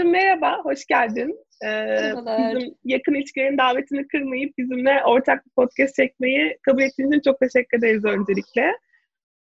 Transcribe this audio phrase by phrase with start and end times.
[0.00, 1.38] Gizemciğim merhaba, hoş geldin.
[1.64, 2.12] Ee,
[2.54, 7.78] bizim yakın ilişkilerin davetini kırmayıp bizimle ortak bir podcast çekmeyi kabul ettiğiniz için çok teşekkür
[7.78, 8.72] ederiz öncelikle.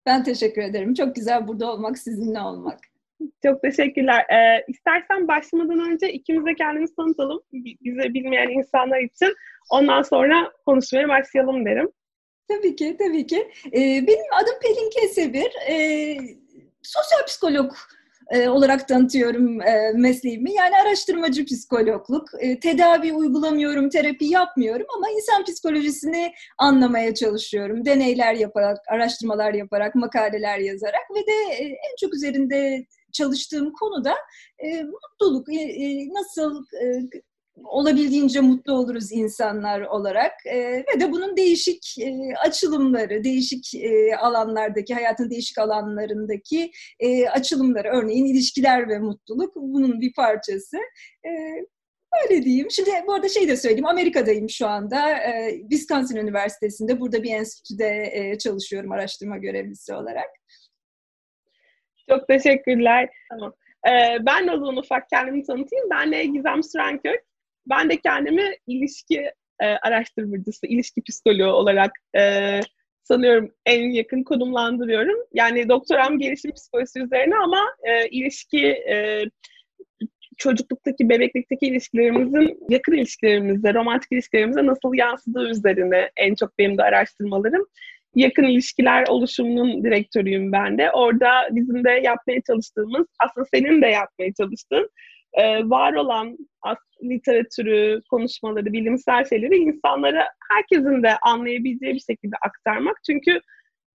[0.06, 0.94] Ben teşekkür ederim.
[0.94, 2.80] Çok güzel burada olmak, sizinle olmak.
[3.44, 4.26] Çok teşekkürler.
[4.30, 7.42] Ee, istersen başlamadan önce ikimiz de kendimizi tanıtalım.
[7.54, 9.36] Bize bilmeyen insanlar için.
[9.72, 11.92] Ondan sonra konuşmaya başlayalım derim.
[12.48, 13.52] Tabii ki, tabii ki.
[13.68, 15.52] Ee, benim adım Pelin Kesebir.
[15.70, 16.18] Ee,
[16.82, 17.72] sosyal psikolog
[18.34, 20.54] e, olarak tanıtıyorum e, mesleğimi.
[20.54, 22.30] Yani araştırmacı psikologluk.
[22.40, 27.86] E, tedavi uygulamıyorum, terapi yapmıyorum ama insan psikolojisini anlamaya çalışıyorum.
[27.86, 34.14] Deneyler yaparak, araştırmalar yaparak, makaleler yazarak ve de en çok üzerinde çalıştığım konu da
[34.60, 36.86] e, mutluluk, e, nasıl e,
[37.64, 44.94] olabildiğince mutlu oluruz insanlar olarak e, ve de bunun değişik e, açılımları, değişik e, alanlardaki,
[44.94, 50.78] hayatın değişik alanlarındaki e, açılımları, örneğin ilişkiler ve mutluluk bunun bir parçası.
[51.26, 51.30] E,
[52.24, 52.72] Öyle diyeyim.
[52.72, 53.86] Şimdi bu arada şey de söyleyeyim.
[53.86, 55.10] Amerika'dayım şu anda.
[55.10, 57.00] E, Wisconsin Üniversitesi'nde.
[57.00, 60.30] Burada bir enstitüde e, çalışıyorum araştırma görevlisi olarak.
[62.10, 63.10] Çok teşekkürler.
[63.30, 63.54] Tamam.
[63.88, 65.90] Ee, ben de o zaman ufak kendimi tanıtayım.
[65.92, 67.24] Ben de Gizem Sürenkök.
[67.70, 72.60] Ben de kendimi ilişki e, araştırmacısı, ilişki psikoloğu olarak e,
[73.04, 75.18] sanıyorum en yakın konumlandırıyorum.
[75.34, 79.26] Yani doktoram gelişim psikolojisi üzerine ama e, ilişki e,
[80.38, 87.66] çocukluktaki, bebeklikteki ilişkilerimizin yakın ilişkilerimizde, romantik ilişkilerimize nasıl yansıdığı üzerine en çok benim de araştırmalarım.
[88.16, 90.92] Yakın ilişkiler oluşumunun direktörüyüm ben de.
[90.92, 94.90] Orada bizim de yapmaya çalıştığımız, aslında senin de yapmaya çalıştığın
[95.34, 96.38] e, var olan
[97.04, 102.98] literatürü, konuşmaları, bilimsel şeyleri insanlara herkesin de anlayabileceği bir şekilde aktarmak.
[103.06, 103.40] Çünkü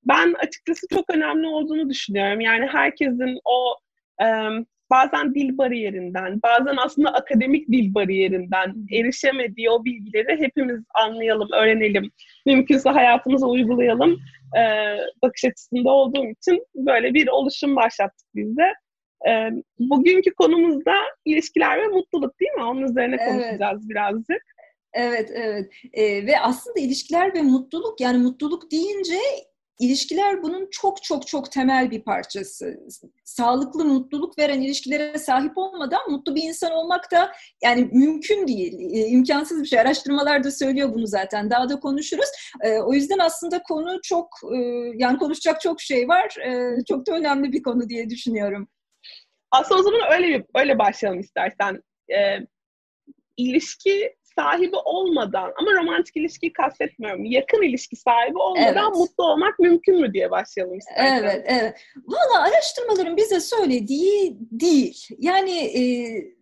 [0.05, 2.41] ben açıkçası çok önemli olduğunu düşünüyorum.
[2.41, 3.77] Yani herkesin o
[4.25, 4.27] e,
[4.91, 12.11] bazen dil bariyerinden, bazen aslında akademik dil bariyerinden erişemediği o bilgileri hepimiz anlayalım, öğrenelim.
[12.47, 14.19] Mümkünse hayatımıza uygulayalım
[14.59, 14.63] e,
[15.23, 18.75] bakış açısında olduğum için böyle bir oluşum başlattık biz de.
[19.27, 19.31] E,
[19.79, 22.63] bugünkü konumuz da ilişkiler ve mutluluk değil mi?
[22.63, 23.91] Onun üzerine konuşacağız evet.
[23.91, 24.43] birazcık.
[24.93, 25.73] Evet, evet.
[25.93, 29.19] E, ve aslında ilişkiler ve mutluluk, yani mutluluk deyince
[29.81, 32.81] ilişkiler bunun çok çok çok temel bir parçası.
[33.25, 38.73] Sağlıklı mutluluk veren ilişkilere sahip olmadan mutlu bir insan olmak da yani mümkün değil,
[39.13, 39.81] imkansız bir şey.
[39.81, 41.51] Araştırmalar da söylüyor bunu zaten.
[41.51, 42.29] Daha da konuşuruz.
[42.85, 44.29] O yüzden aslında konu çok,
[44.95, 46.35] yani konuşacak çok şey var.
[46.89, 48.69] Çok da önemli bir konu diye düşünüyorum.
[49.51, 51.83] Aslında o zaman öyle bir, öyle başlayalım istersen.
[52.11, 52.39] Ee,
[53.37, 57.25] ilişki sahibi olmadan ama romantik ilişkiyi kastetmiyorum.
[57.25, 58.97] Yakın ilişki sahibi olmadan evet.
[58.97, 61.23] mutlu olmak mümkün mü diye başlayalım istersen.
[61.23, 61.77] Evet, evet.
[61.97, 65.07] Valla araştırmaların bize söylediği değil.
[65.19, 65.83] Yani e,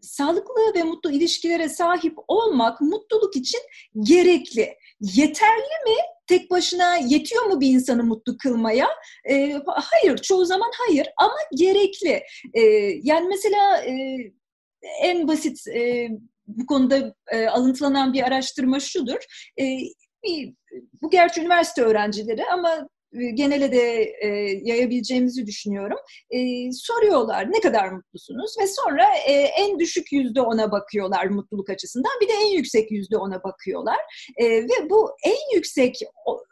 [0.03, 3.61] sağlıklı ve mutlu ilişkilere sahip olmak mutluluk için
[4.01, 4.75] gerekli.
[5.01, 5.97] Yeterli mi?
[6.27, 8.89] Tek başına yetiyor mu bir insanı mutlu kılmaya?
[9.31, 12.23] E, hayır, çoğu zaman hayır ama gerekli.
[12.55, 12.61] E,
[13.03, 14.17] yani mesela e,
[15.03, 16.09] en basit e,
[16.47, 19.19] bu konuda e, alıntılanan bir araştırma şudur.
[19.61, 19.65] E,
[20.25, 20.55] bir,
[21.03, 22.89] bu gerçi üniversite öğrencileri ama
[23.35, 24.29] genele de e,
[24.63, 25.99] yayabileceğimizi düşünüyorum.
[26.31, 26.39] E,
[26.73, 32.13] soruyorlar ne kadar mutlusunuz ve sonra e, en düşük yüzde ona bakıyorlar mutluluk açısından.
[32.21, 33.99] Bir de en yüksek yüzde ona bakıyorlar.
[34.37, 36.01] E, ve bu en yüksek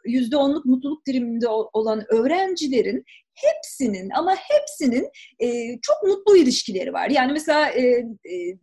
[0.05, 3.03] yüzde onluk mutluluk diliminde olan öğrencilerin
[3.33, 5.09] hepsinin ama hepsinin
[5.39, 7.09] e, çok mutlu ilişkileri var.
[7.09, 8.57] Yani mesela e, e,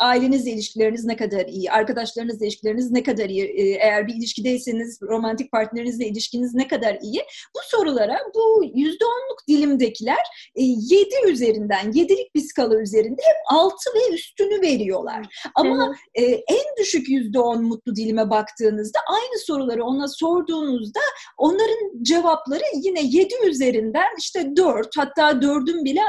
[0.00, 5.52] ailenizle ilişkileriniz ne kadar iyi, arkadaşlarınızla ilişkileriniz ne kadar iyi, e, eğer bir ilişkideyseniz romantik
[5.52, 7.22] partnerinizle ilişkiniz ne kadar iyi?
[7.56, 13.90] Bu sorulara bu yüzde onluk dilimdekiler e, yedi üzerinden, yedilik bir skala üzerinde hep altı
[13.94, 15.26] ve üstünü veriyorlar.
[15.54, 21.00] Ama e, en düşük yüzde on mutlu dilime baktığınızda aynı soruları ona sorduğunuzda
[21.38, 26.00] onların cevapları yine yedi üzerinden işte dört hatta dördün bile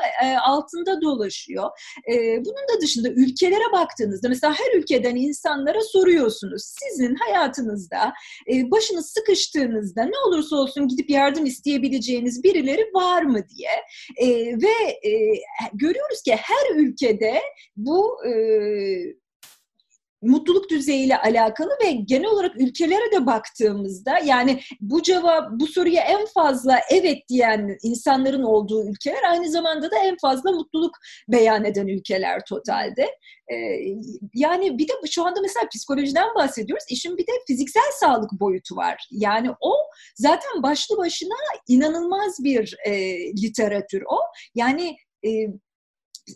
[0.48, 1.70] altında dolaşıyor.
[2.38, 6.64] Bunun da dışında ülkelere baktığınızda mesela her ülkeden insanlara soruyorsunuz.
[6.80, 8.14] Sizin hayatınızda
[8.52, 13.72] e, başınız sıkıştığınızda ne olursa olsun gidip yardım isteyebileceğiniz birileri var mı diye.
[14.18, 15.12] E, ve e,
[15.74, 17.42] görüyoruz ki her ülkede
[17.78, 18.32] bu e,
[20.26, 26.26] mutluluk düzeyiyle alakalı ve genel olarak ülkelere de baktığımızda yani bu cevap bu soruya en
[26.26, 30.96] fazla evet diyen insanların olduğu ülkeler aynı zamanda da en fazla mutluluk
[31.28, 33.08] beyan eden ülkeler totalde.
[33.52, 33.56] Ee,
[34.34, 36.86] yani bir de şu anda mesela psikolojiden bahsediyoruz.
[36.90, 39.08] İşin bir de fiziksel sağlık boyutu var.
[39.12, 39.74] Yani o
[40.16, 41.36] zaten başlı başına
[41.68, 44.18] inanılmaz bir e, literatür o.
[44.56, 44.96] Yani
[45.26, 45.30] e,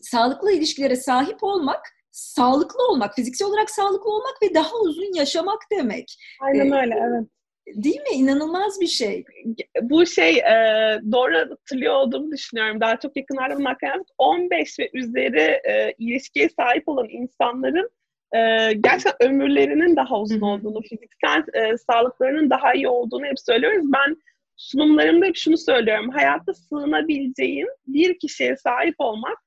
[0.01, 6.17] sağlıklı ilişkilere sahip olmak sağlıklı olmak, fiziksel olarak sağlıklı olmak ve daha uzun yaşamak demek.
[6.41, 7.27] Aynen öyle, evet.
[7.83, 8.09] Değil mi?
[8.13, 9.23] İnanılmaz bir şey.
[9.81, 10.53] Bu şey e,
[11.11, 12.81] doğru hatırlıyor olduğumu düşünüyorum.
[12.81, 17.89] Daha çok bunun hakkında 15 ve üzeri e, ilişkiye sahip olan insanların
[18.35, 23.83] e, gerçekten ömürlerinin daha uzun olduğunu, fiziksel e, sağlıklarının daha iyi olduğunu hep söylüyoruz.
[23.83, 24.17] Ben
[24.55, 26.09] sunumlarımda hep şunu söylüyorum.
[26.09, 29.37] Hayatta sığınabileceğin bir kişiye sahip olmak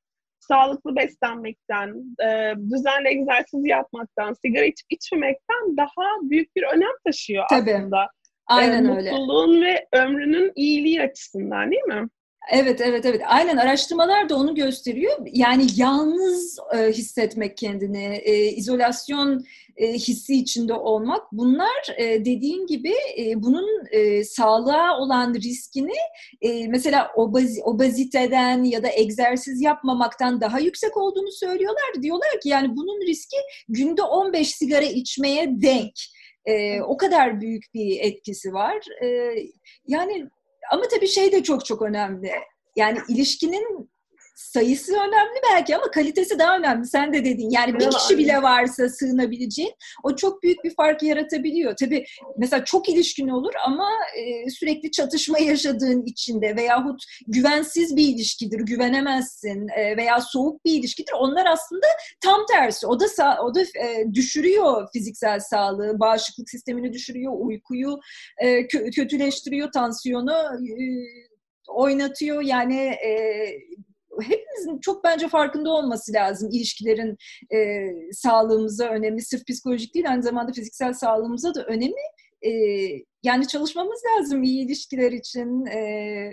[0.49, 7.75] sağlıklı beslenmekten, e, düzenli egzersiz yapmaktan, sigara içip içmemekten daha büyük bir önem taşıyor Tabii.
[7.75, 8.09] aslında.
[8.47, 9.11] Aynen e, öyle.
[9.11, 12.09] Mutluluğun ve ömrünün iyiliği açısından değil mi?
[12.51, 13.21] Evet, evet, evet.
[13.27, 15.19] Aynen araştırmalar da onu gösteriyor.
[15.33, 19.45] Yani yalnız e, hissetmek kendini, e, izolasyon
[19.77, 25.95] e, hissi içinde olmak bunlar e, dediğin gibi e, bunun e, sağlığa olan riskini
[26.41, 32.03] e, mesela obaz, obaziteden ya da egzersiz yapmamaktan daha yüksek olduğunu söylüyorlar.
[32.03, 33.37] Diyorlar ki yani bunun riski
[33.69, 35.95] günde 15 sigara içmeye denk.
[36.47, 38.79] E, o kadar büyük bir etkisi var.
[39.05, 39.35] E,
[39.87, 40.29] yani
[40.71, 42.33] ama tabii şey de çok çok önemli.
[42.77, 43.92] Yani ilişkinin
[44.53, 46.87] sayısı önemli belki ama kalitesi daha önemli.
[46.87, 47.51] Sen de dedin.
[47.51, 51.77] Yani bir kişi bile varsa sığınabileceğin o çok büyük bir fark yaratabiliyor.
[51.77, 52.05] Tabii
[52.37, 59.69] mesela çok ilişkin olur ama e, sürekli çatışma yaşadığın içinde veyahut güvensiz bir ilişkidir, güvenemezsin
[59.69, 61.13] e, veya soğuk bir ilişkidir.
[61.19, 61.87] Onlar aslında
[62.21, 62.87] tam tersi.
[62.87, 63.07] O da
[63.43, 68.01] o da e, düşürüyor fiziksel sağlığı, bağışıklık sistemini düşürüyor, uykuyu
[68.39, 70.77] e, kötüleştiriyor, tansiyonu e,
[71.69, 72.43] oynatıyor.
[72.43, 73.13] Yani e,
[74.21, 77.17] hepimizin çok bence farkında olması lazım ilişkilerin
[77.55, 82.03] e, sağlığımıza önemi sırf psikolojik değil aynı zamanda fiziksel sağlığımıza da önemi
[82.43, 82.51] e,
[83.23, 85.81] yani çalışmamız lazım iyi ilişkiler için e,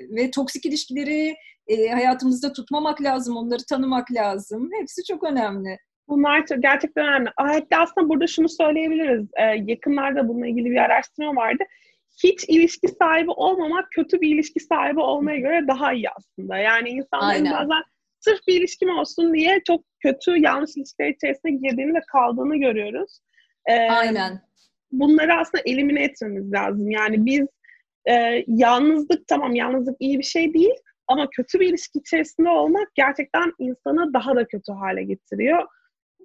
[0.10, 1.36] ve toksik ilişkileri
[1.68, 5.78] e, hayatımızda tutmamak lazım onları tanımak lazım hepsi çok önemli.
[6.10, 7.30] Bunlar gerçekten önemli.
[7.38, 9.28] Hatta aslında burada şunu söyleyebiliriz.
[9.38, 11.64] Ee, yakınlarda bununla ilgili bir araştırma vardı
[12.24, 16.58] hiç ilişki sahibi olmamak kötü bir ilişki sahibi olmaya göre daha iyi aslında.
[16.58, 17.54] Yani insanların Aynen.
[17.54, 17.84] bazen
[18.20, 23.20] sırf bir ilişkim olsun diye çok kötü yanlış ilişkiler içerisine girdiğini ve kaldığını görüyoruz.
[23.66, 24.42] Ee, Aynen.
[24.92, 26.92] Bunları aslında elimine etmemiz lazım.
[26.92, 27.48] Yani biz
[28.10, 30.76] e, yalnızlık tamam yalnızlık iyi bir şey değil
[31.08, 35.68] ama kötü bir ilişki içerisinde olmak gerçekten insanı daha da kötü hale getiriyor.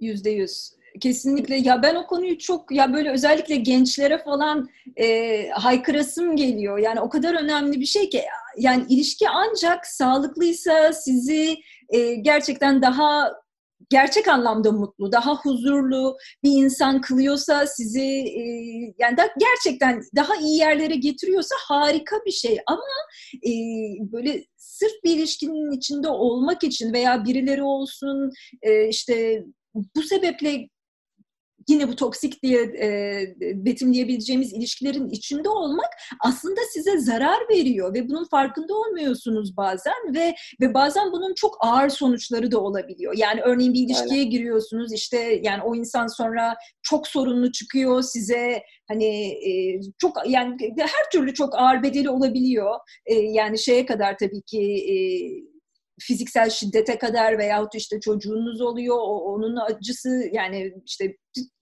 [0.01, 0.71] Yüzde yüz
[1.01, 6.79] kesinlikle ya ben o konuyu çok ya böyle özellikle gençlere falan e, haykırasım geliyor.
[6.79, 8.23] Yani o kadar önemli bir şey ki
[8.59, 11.57] yani ilişki ancak sağlıklıysa sizi
[11.89, 13.33] e, gerçekten daha
[13.91, 18.43] gerçek anlamda mutlu, daha huzurlu bir insan kılıyorsa sizi e,
[18.99, 22.83] yani da gerçekten daha iyi yerlere getiriyorsa harika bir şey ama
[23.35, 23.53] e,
[24.13, 28.31] böyle sırf bir ilişkinin içinde olmak için veya birileri olsun
[28.63, 29.45] e, işte
[29.75, 30.69] bu sebeple
[31.69, 35.91] yine bu toksik diye e, betimleyebileceğimiz ilişkilerin içinde olmak
[36.21, 41.89] aslında size zarar veriyor ve bunun farkında olmuyorsunuz bazen ve ve bazen bunun çok ağır
[41.89, 43.15] sonuçları da olabiliyor.
[43.17, 44.31] Yani örneğin bir ilişkiye Öyle.
[44.31, 51.11] giriyorsunuz işte yani o insan sonra çok sorunlu çıkıyor size hani e, çok yani her
[51.13, 52.75] türlü çok ağır bedeli olabiliyor.
[53.07, 54.95] E, yani şeye kadar tabii ki e,
[56.01, 61.17] fiziksel şiddete kadar veyahut işte çocuğunuz oluyor, o, onun acısı yani işte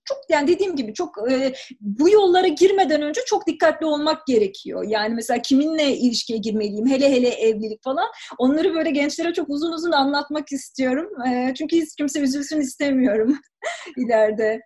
[0.05, 4.83] çok yani dediğim gibi çok e, bu yollara girmeden önce çok dikkatli olmak gerekiyor.
[4.87, 8.07] Yani mesela kiminle ilişkiye girmeliyim, hele hele evlilik falan.
[8.37, 11.09] Onları böyle gençlere çok uzun uzun anlatmak istiyorum.
[11.27, 13.37] E, çünkü hiç kimse üzülsün istemiyorum
[13.97, 14.61] ileride.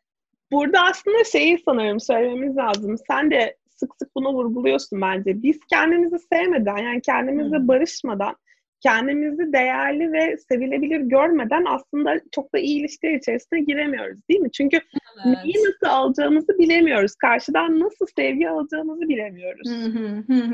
[0.52, 2.96] Burada aslında şeyi sanırım söylememiz lazım.
[3.08, 5.44] Sen de sık sık bunu vurguluyorsun bence.
[5.44, 8.36] Biz kendimizi sevmeden yani kendimizle barışmadan
[8.82, 14.52] kendimizi değerli ve sevilebilir görmeden aslında çok da iyi ilişkiler içerisine giremiyoruz değil mi?
[14.52, 14.78] Çünkü
[15.26, 15.38] evet.
[15.44, 17.16] neyi nasıl alacağımızı bilemiyoruz.
[17.16, 19.70] Karşıdan nasıl sevgi alacağımızı bilemiyoruz.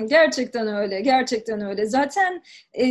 [0.10, 1.86] Gerçekten öyle, gerçekten öyle.
[1.86, 2.42] Zaten
[2.74, 2.86] e,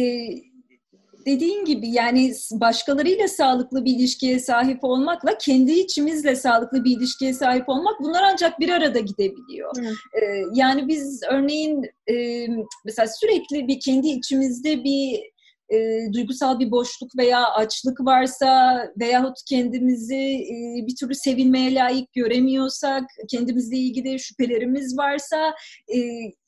[1.27, 7.69] dediğin gibi yani başkalarıyla sağlıklı bir ilişkiye sahip olmakla kendi içimizle sağlıklı bir ilişkiye sahip
[7.69, 9.73] olmak bunlar ancak bir arada gidebiliyor.
[10.23, 12.47] Ee, yani biz örneğin e,
[12.85, 15.32] mesela sürekli bir kendi içimizde bir
[15.73, 23.05] e, duygusal bir boşluk veya açlık varsa veyahut kendimizi e, bir türlü sevilmeye layık göremiyorsak,
[23.31, 25.55] kendimizle ilgili şüphelerimiz varsa
[25.95, 25.99] e,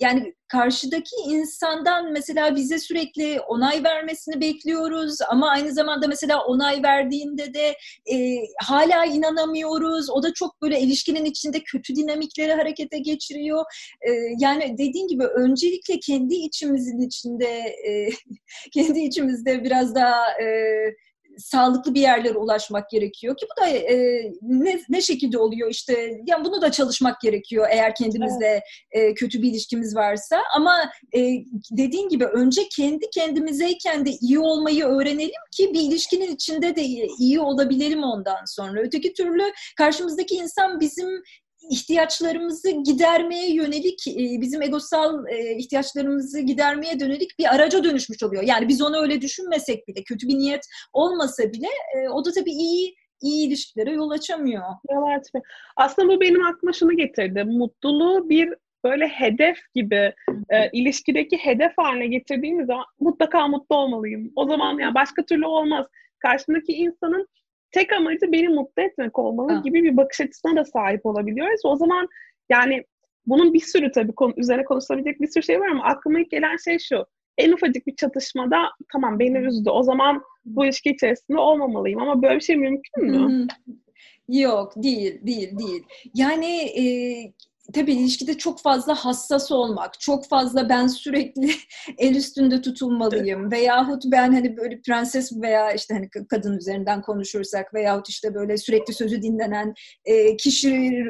[0.01, 7.55] yani karşıdaki insandan mesela bize sürekli onay vermesini bekliyoruz ama aynı zamanda mesela onay verdiğinde
[7.55, 7.77] de
[8.13, 10.11] e, hala inanamıyoruz.
[10.11, 13.65] O da çok böyle ilişkinin içinde kötü dinamikleri harekete geçiriyor.
[14.09, 17.49] E, yani dediğin gibi öncelikle kendi içimizin içinde
[17.89, 18.09] e,
[18.73, 20.47] kendi içimizde biraz daha e,
[21.39, 26.45] sağlıklı bir yerlere ulaşmak gerekiyor ki bu da e, ne, ne şekilde oluyor işte yani
[26.45, 29.11] bunu da çalışmak gerekiyor eğer kendimizle evet.
[29.11, 31.21] e, kötü bir ilişkimiz varsa ama e,
[31.71, 36.83] dediğin gibi önce kendi kendimizeyken de iyi olmayı öğrenelim ki bir ilişkinin içinde de
[37.19, 38.81] iyi olabilelim ondan sonra.
[38.81, 39.43] Öteki türlü
[39.77, 41.23] karşımızdaki insan bizim
[41.71, 48.43] ihtiyaçlarımızı gidermeye yönelik, e, bizim egosal e, ihtiyaçlarımızı gidermeye dönelik bir araca dönüşmüş oluyor.
[48.43, 52.53] Yani biz onu öyle düşünmesek bile, kötü bir niyet olmasa bile e, o da tabii
[52.53, 54.63] iyi iyi ilişkilere yol açamıyor.
[54.89, 55.31] Evet.
[55.77, 57.45] Aslında bu benim aklıma şunu getirdi.
[57.45, 58.55] Mutluluğu bir
[58.85, 60.13] böyle hedef gibi
[60.51, 64.33] e, ilişkideki hedef haline getirdiğimiz zaman mutlaka mutlu olmalıyım.
[64.37, 65.87] O zaman yani başka türlü olmaz.
[66.19, 67.29] Karşımdaki insanın
[67.75, 69.61] tek amacı beni mutlu etmek olmalı ha.
[69.65, 71.61] gibi bir bakış açısına da sahip olabiliyoruz.
[71.65, 72.09] O zaman
[72.49, 72.85] yani
[73.27, 76.57] bunun bir sürü tabii konu, üzerine konuşulabilecek bir sürü şey var ama aklıma ilk gelen
[76.57, 77.07] şey şu.
[77.39, 79.71] En ufacık bir çatışmada tamam beni üzdü.
[79.71, 83.47] O zaman bu ilişki içerisinde olmamalıyım ama böyle bir şey mümkün mü?
[84.29, 85.85] Yok değil, değil, değil.
[86.15, 86.85] Yani e,
[87.73, 91.51] tabii ilişkide çok fazla hassas olmak, çok fazla ben sürekli
[91.99, 98.09] el üstünde tutulmalıyım veyahut ben hani böyle prenses veya işte hani kadın üzerinden konuşursak veyahut
[98.09, 101.05] işte böyle sürekli sözü dinlenen e, kişi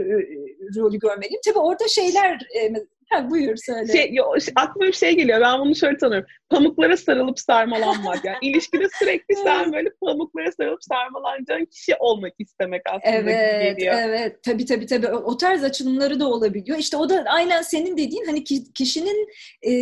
[0.77, 1.41] rolü görmeliyim.
[1.45, 2.73] Tabii orada şeyler e,
[3.11, 3.93] Ha, buyur söyle.
[3.93, 4.25] Şey, yo,
[4.57, 5.41] aklıma bir şey geliyor.
[5.41, 6.29] Ben bunu şöyle tanıyorum.
[6.51, 8.25] Pamuklara sarılıp sarmalanmak.
[8.25, 13.95] Yani ilişkide sürekli sen böyle pamuklara sarılıp sarmalanacağın kişi olmak istemek aslında evet, geliyor.
[13.99, 15.09] Evet, tabii tabii tabii.
[15.09, 16.79] O tarz açılımları da olabiliyor.
[16.79, 18.45] İşte o da aynen senin dediğin hani
[18.75, 19.29] kişinin
[19.67, 19.73] e,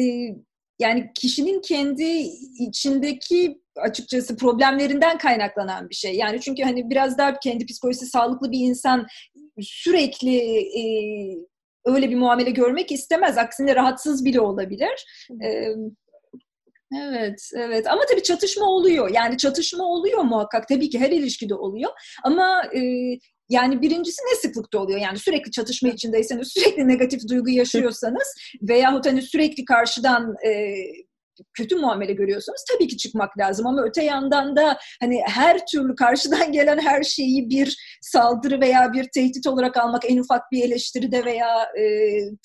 [0.79, 2.05] yani kişinin kendi
[2.59, 6.15] içindeki açıkçası problemlerinden kaynaklanan bir şey.
[6.15, 9.07] Yani çünkü hani biraz daha kendi psikolojisi sağlıklı bir insan
[9.61, 10.37] sürekli
[10.79, 10.83] e,
[11.85, 13.39] öyle bir muamele görmek istemez.
[13.39, 15.05] Aksine rahatsız bile olabilir.
[16.95, 17.87] Evet, evet.
[17.87, 19.11] Ama tabii çatışma oluyor.
[19.15, 20.69] Yani çatışma oluyor muhakkak.
[20.69, 21.91] Tabii ki her ilişkide oluyor.
[22.25, 22.81] Ama e,
[23.49, 25.01] yani birincisi ne sıklıkta oluyor?
[25.01, 30.75] Yani sürekli çatışma içindeyseniz, sürekli negatif duygu yaşıyorsanız veyahut hani sürekli karşıdan e,
[31.55, 36.53] kötü muamele görüyorsanız tabii ki çıkmak lazım ama öte yandan da hani her türlü karşıdan
[36.53, 41.63] gelen her şeyi bir saldırı veya bir tehdit olarak almak en ufak bir eleştiride veya
[41.79, 41.85] e,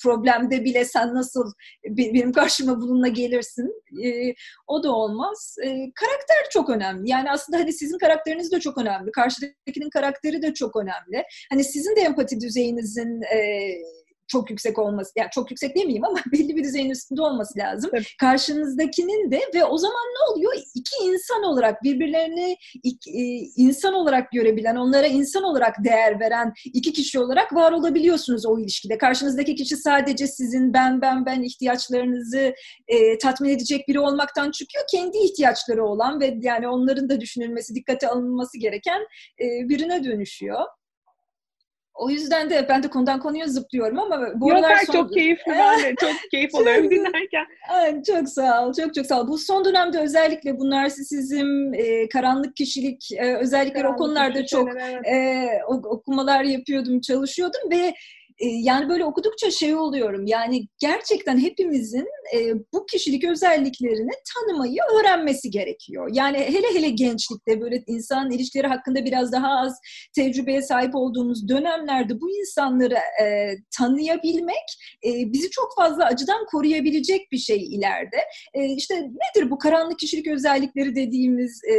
[0.02, 1.52] problemde bile sen nasıl
[1.88, 4.34] benim karşıma bununla gelirsin e,
[4.66, 5.56] o da olmaz.
[5.62, 7.10] E, karakter çok önemli.
[7.10, 9.10] Yani aslında hani sizin karakteriniz de çok önemli.
[9.12, 11.24] Karşıdakinin karakteri de çok önemli.
[11.50, 13.68] Hani sizin de empati düzeyinizin e,
[14.28, 17.90] çok yüksek olması, yani çok yüksek demeyeyim ama belli bir düzeyin üstünde olması lazım.
[17.94, 18.06] Evet.
[18.20, 20.52] Karşınızdakinin de ve o zaman ne oluyor?
[20.74, 23.22] İki insan olarak birbirlerini iki, e,
[23.56, 28.98] insan olarak görebilen, onlara insan olarak değer veren iki kişi olarak var olabiliyorsunuz o ilişkide.
[28.98, 32.54] Karşınızdaki kişi sadece sizin ben ben ben ihtiyaçlarınızı
[32.88, 34.84] e, tatmin edecek biri olmaktan çıkıyor.
[34.90, 39.00] Kendi ihtiyaçları olan ve yani onların da düşünülmesi, dikkate alınması gereken
[39.40, 40.60] e, birine dönüşüyor.
[41.98, 44.92] O yüzden de ben de konudan konuya zıplıyorum ama bu Yok, aralar son...
[44.92, 47.46] çok keyifli ben de çok keyif alıyorum dinlerken.
[47.68, 49.28] Ay, çok sağ ol, çok çok sağ ol.
[49.28, 54.68] Bu son dönemde özellikle bu narsisizm, e, karanlık kişilik e, özellikle karanlık o konularda çok
[54.68, 55.06] evet.
[55.06, 57.94] e, okumalar yapıyordum, çalışıyordum ve
[58.40, 60.26] yani böyle okudukça şey oluyorum.
[60.26, 66.10] Yani gerçekten hepimizin e, bu kişilik özelliklerini tanımayı öğrenmesi gerekiyor.
[66.12, 69.78] Yani hele hele gençlikte böyle insan ilişkileri hakkında biraz daha az
[70.14, 74.66] tecrübeye sahip olduğumuz dönemlerde bu insanları e, tanıyabilmek
[75.06, 78.20] e, bizi çok fazla acıdan koruyabilecek bir şey ileride.
[78.54, 81.74] E, işte nedir bu karanlık kişilik özellikleri dediğimiz e,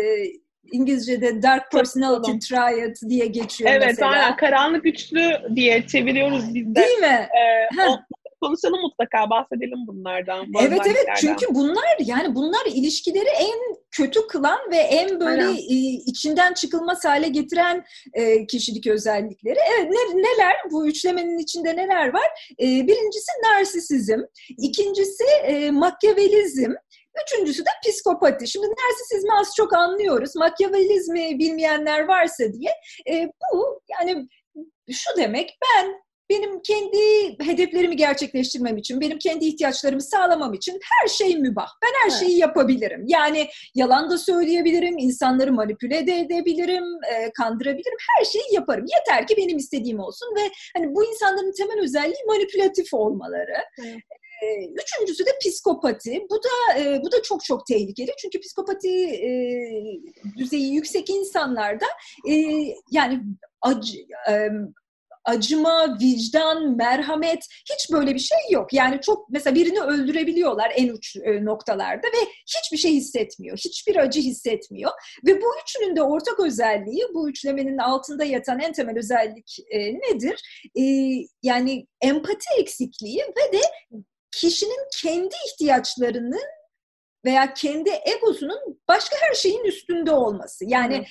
[0.72, 4.12] İngilizce'de Dark Personality Triad diye geçiyor evet, mesela.
[4.12, 6.76] Evet aynen karanlık üçlü diye çeviriyoruz biz de.
[6.76, 7.28] Değil mi?
[7.78, 8.00] Ee, o,
[8.42, 10.46] konuşalım mutlaka bahsedelim bunlardan.
[10.62, 16.02] Evet evet çünkü bunlar yani bunlar ilişkileri en kötü kılan ve en böyle Aynen.
[16.06, 19.58] içinden çıkılmaz hale getiren e, kişilik özellikleri.
[19.76, 22.52] Evet ne, neler bu üçlemenin içinde neler var?
[22.60, 24.20] E, birincisi narsisizm,
[24.58, 26.74] ikincisi e, makyavelizm,
[27.26, 28.48] Üçüncüsü de psikopati.
[28.48, 30.36] Şimdi narsisizmi az çok anlıyoruz.
[30.36, 32.72] Makyavelizmi bilmeyenler varsa diye
[33.10, 34.28] e, bu yani
[34.92, 35.96] şu demek ben
[36.30, 36.98] benim kendi
[37.44, 41.68] hedeflerimi gerçekleştirmem için, benim kendi ihtiyaçlarımı sağlamam için her şey mübah.
[41.84, 42.20] Ben her evet.
[42.20, 43.04] şeyi yapabilirim.
[43.08, 47.98] Yani yalan da söyleyebilirim, insanları manipüle de edebilirim, e, kandırabilirim.
[48.18, 48.86] Her şeyi yaparım.
[48.98, 53.58] Yeter ki benim istediğim olsun ve hani bu insanların temel özelliği manipülatif olmaları.
[53.86, 54.00] Evet.
[54.84, 56.26] Üçüncüsü de psikopati.
[56.30, 58.12] Bu da e, bu da çok çok tehlikeli.
[58.18, 59.32] Çünkü psikopati e,
[60.38, 61.86] düzeyi yüksek insanlarda
[62.30, 62.34] e,
[62.92, 63.22] yani
[63.62, 63.98] acı,
[64.30, 64.50] e,
[65.26, 68.74] acıma, vicdan, merhamet hiç böyle bir şey yok.
[68.74, 72.28] Yani çok mesela birini öldürebiliyorlar en uç e, noktalarda ve
[72.58, 73.58] hiçbir şey hissetmiyor.
[73.58, 74.92] Hiçbir acı hissetmiyor.
[75.28, 80.66] Ve bu üçünün de ortak özelliği, bu üçlemenin altında yatan en temel özellik e, nedir?
[80.80, 80.84] E,
[81.44, 83.62] yani empati eksikliği ve de
[84.32, 86.50] kişinin kendi ihtiyaçlarının
[87.26, 90.66] veya kendi egosunun başka her şeyin üstünde olması.
[90.68, 91.06] Yani.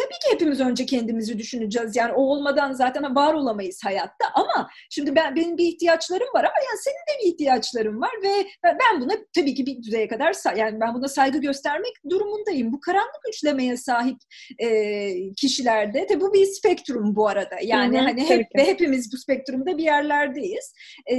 [0.00, 1.96] Tabii ki hepimiz önce kendimizi düşüneceğiz.
[1.96, 4.26] Yani o olmadan zaten var olamayız hayatta.
[4.34, 8.46] Ama şimdi ben benim bir ihtiyaçlarım var ama yani senin de bir ihtiyaçların var ve
[8.64, 12.72] ben buna tabii ki bir düzeye kadar yani ben buna saygı göstermek durumundayım.
[12.72, 14.18] Bu karanlık üçlemeye sahip
[14.58, 17.56] e, kişilerde de bu bir spektrum bu arada.
[17.62, 20.74] Yani hı hı, hani hep ve hepimiz bu spektrumda bir yerlerdeyiz.
[21.10, 21.16] E,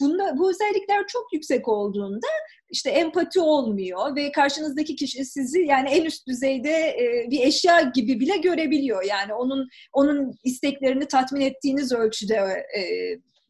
[0.00, 2.26] bunda bu özellikler çok yüksek olduğunda
[2.70, 8.20] işte empati olmuyor ve karşınızdaki kişi sizi yani en üst düzeyde e, bir eşya gibi
[8.20, 9.04] bile görebiliyor.
[9.04, 12.82] Yani onun onun isteklerini tatmin ettiğiniz ölçüde e,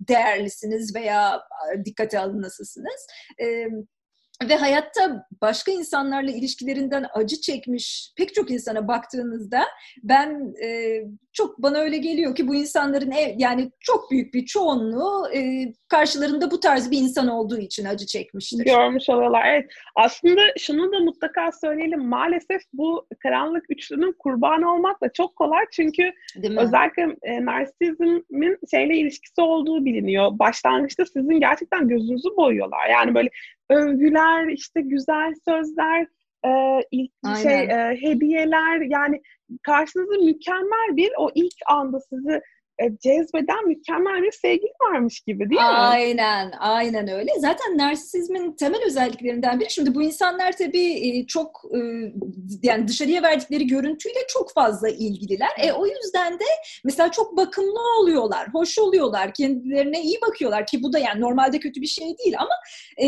[0.09, 1.41] değerlisiniz veya
[1.85, 3.07] dikkate alınasısınız.
[3.43, 3.67] E,
[4.49, 9.63] ve hayatta başka insanlarla ilişkilerinden acı çekmiş pek çok insana baktığınızda
[10.03, 11.01] ben e,
[11.33, 16.51] çok bana öyle geliyor ki bu insanların ev, yani çok büyük bir çoğunluğu e, karşılarında
[16.51, 18.65] bu tarz bir insan olduğu için acı çekmiştir.
[18.65, 19.47] Görmüş oluyorlar.
[19.47, 19.71] Evet.
[19.97, 22.09] Aslında şunu da mutlaka söyleyelim.
[22.09, 25.65] Maalesef bu karanlık üçlünün kurbanı olmak da çok kolay.
[25.73, 26.13] Çünkü
[26.57, 30.39] özellikle e, narsizmin şeyle ilişkisi olduğu biliniyor.
[30.39, 32.89] Başlangıçta sizin gerçekten gözünüzü boyuyorlar.
[32.91, 33.31] Yani böyle
[33.71, 36.07] övgüler, işte güzel sözler,
[36.47, 36.51] e,
[36.91, 39.23] ilk şey e, hediyeler yani
[39.63, 42.41] karşınızda mükemmel bir o ilk anda sizi
[42.81, 45.67] e, cezbeden mükemmel bir sevgili varmış gibi değil mi?
[45.67, 47.31] Aynen, aynen öyle.
[47.39, 49.71] Zaten narsizmin temel özelliklerinden biri.
[49.71, 51.79] Şimdi bu insanlar tabii e, çok e,
[52.63, 55.51] yani dışarıya verdikleri görüntüyle çok fazla ilgililer.
[55.59, 56.45] E, o yüzden de
[56.85, 61.81] mesela çok bakımlı oluyorlar, hoş oluyorlar, kendilerine iyi bakıyorlar ki bu da yani normalde kötü
[61.81, 62.55] bir şey değil ama
[62.97, 63.07] e,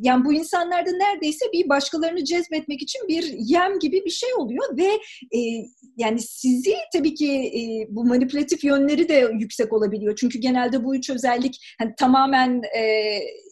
[0.00, 4.88] yani bu insanlarda neredeyse bir başkalarını cezbetmek için bir yem gibi bir şey oluyor ve
[5.38, 5.40] e,
[5.96, 10.16] yani sizi tabii ki e, bu manipülatif yönleri de yüksek olabiliyor.
[10.16, 12.82] Çünkü genelde bu üç özellik hani tamamen e,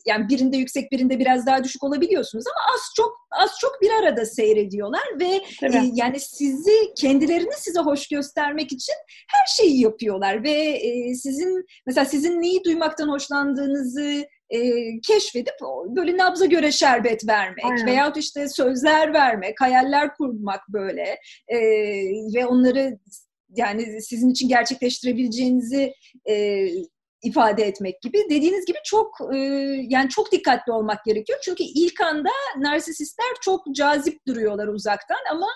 [0.06, 4.26] yani birinde yüksek birinde biraz daha düşük olabiliyorsunuz ama az çok az çok bir arada
[4.26, 8.94] seyrediyorlar ve e, yani sizi kendilerini size hoş göstermek için
[9.32, 14.60] her şeyi yapıyorlar ve e, sizin mesela sizin neyi duymaktan hoşlandığınızı e,
[15.00, 15.54] keşfedip
[15.96, 17.86] böyle nabza göre şerbet vermek Aynen.
[17.86, 21.58] veyahut işte sözler vermek, hayaller kurmak böyle e,
[22.34, 22.98] ve onları
[23.56, 25.92] yani sizin için gerçekleştirebileceğinizi
[26.28, 26.66] e,
[27.22, 28.18] ifade etmek gibi.
[28.30, 29.38] Dediğiniz gibi çok e,
[29.88, 31.38] yani çok dikkatli olmak gerekiyor.
[31.42, 35.48] Çünkü ilk anda narsisistler çok cazip duruyorlar uzaktan ama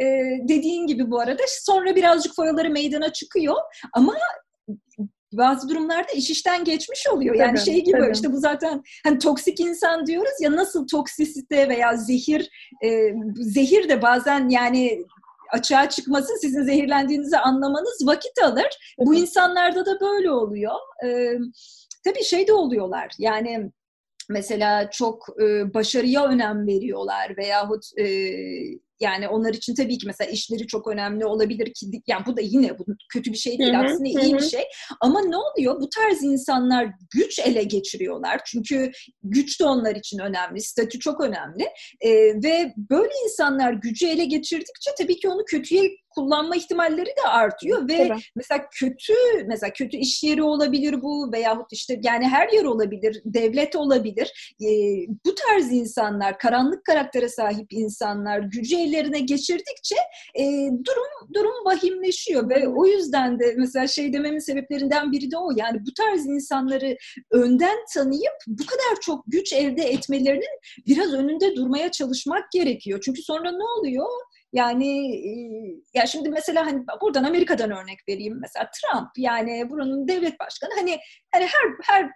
[0.00, 0.04] e,
[0.48, 3.56] dediğin gibi bu arada sonra birazcık foyaları meydana çıkıyor
[3.92, 4.14] ama
[5.32, 7.34] bazı durumlarda iş işten geçmiş oluyor.
[7.34, 8.12] Yani tabii, şey gibi tabii.
[8.12, 12.50] işte bu zaten hani toksik insan diyoruz ya nasıl toksisite veya zehir
[12.84, 12.88] e,
[13.34, 15.04] zehir de bazen yani
[15.52, 18.96] açığa çıkması, sizin zehirlendiğinizi anlamanız vakit alır.
[18.98, 20.74] Bu insanlarda da böyle oluyor.
[21.04, 21.32] Ee,
[22.04, 23.12] tabii şey de oluyorlar.
[23.18, 23.72] Yani
[24.28, 28.04] mesela çok e, başarıya önem veriyorlar veyahut e,
[29.00, 32.78] yani onlar için tabii ki mesela işleri çok önemli olabilir ki yani bu da yine
[32.78, 34.20] bu kötü bir şey değil hı hı, aksine hı.
[34.20, 34.64] iyi bir şey.
[35.00, 35.80] Ama ne oluyor?
[35.80, 38.40] Bu tarz insanlar güç ele geçiriyorlar.
[38.46, 38.90] Çünkü
[39.22, 40.62] güç de onlar için önemli.
[40.62, 41.64] Statü çok önemli.
[42.00, 42.10] Ee,
[42.44, 48.08] ve böyle insanlar gücü ele geçirdikçe tabii ki onu kötüye kullanma ihtimalleri de artıyor ve
[48.08, 48.20] Tabii.
[48.36, 49.12] mesela kötü
[49.46, 54.54] mesela kötü iş yeri olabilir bu veyahut işte yani her yer olabilir, devlet olabilir.
[54.60, 54.68] E,
[55.26, 59.96] bu tarz insanlar, karanlık karaktere sahip insanlar gücü ellerine geçirdikçe
[60.34, 60.44] e,
[60.84, 65.50] durum durum vahimleşiyor ve o yüzden de mesela şey dememin sebeplerinden biri de o.
[65.56, 66.96] Yani bu tarz insanları
[67.30, 73.00] önden tanıyıp bu kadar çok güç elde etmelerinin biraz önünde durmaya çalışmak gerekiyor.
[73.04, 74.06] Çünkü sonra ne oluyor?
[74.52, 75.20] Yani
[75.94, 78.38] ya şimdi mesela hani buradan Amerika'dan örnek vereyim.
[78.40, 80.98] Mesela Trump yani buranın devlet başkanı hani
[81.32, 82.10] hani her her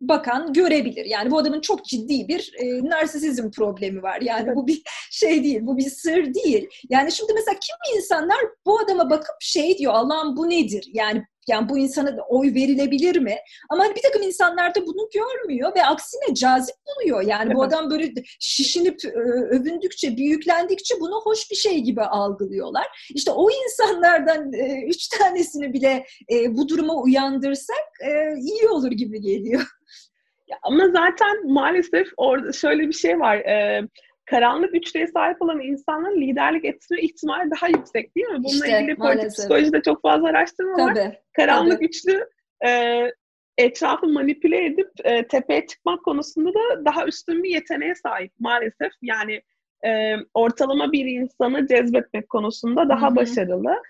[0.00, 1.04] bakan görebilir.
[1.04, 4.20] Yani bu adamın çok ciddi bir e, narsisizm problemi var.
[4.20, 6.68] Yani bu bir şey değil, bu bir sır değil.
[6.90, 10.88] Yani şimdi mesela kimi insanlar bu adama bakıp şey diyor, Allah'ım bu nedir?
[10.92, 13.36] Yani yani bu insana oy verilebilir mi?
[13.70, 17.22] Ama hani bir takım insanlar da bunu görmüyor ve aksine cazip buluyor.
[17.22, 19.04] Yani bu adam böyle şişinip
[19.50, 23.10] övündükçe, büyüklendikçe bunu hoş bir şey gibi algılıyorlar.
[23.14, 24.52] İşte o insanlardan
[24.86, 26.06] üç tanesini bile
[26.48, 27.88] bu duruma uyandırsak
[28.40, 29.66] iyi olur gibi geliyor.
[30.48, 33.42] Ya ama zaten maalesef orada şöyle bir şey var.
[34.30, 38.38] Karanlık güçlere sahip olan insanların liderlik etme ihtimali daha yüksek değil mi?
[38.38, 40.98] Bununla işte, ilgili politik psikolojide çok fazla araştırma Tabii.
[40.98, 41.20] var.
[41.36, 41.86] Karanlık Tabii.
[41.86, 42.28] güçlü
[42.66, 43.02] e,
[43.58, 48.92] etrafı manipüle edip e, tepeye çıkmak konusunda da daha üstün bir yeteneğe sahip maalesef.
[49.02, 49.42] Yani
[49.86, 53.16] e, ortalama bir insanı cezbetmek konusunda daha Hı-hı.
[53.16, 53.82] başarılı.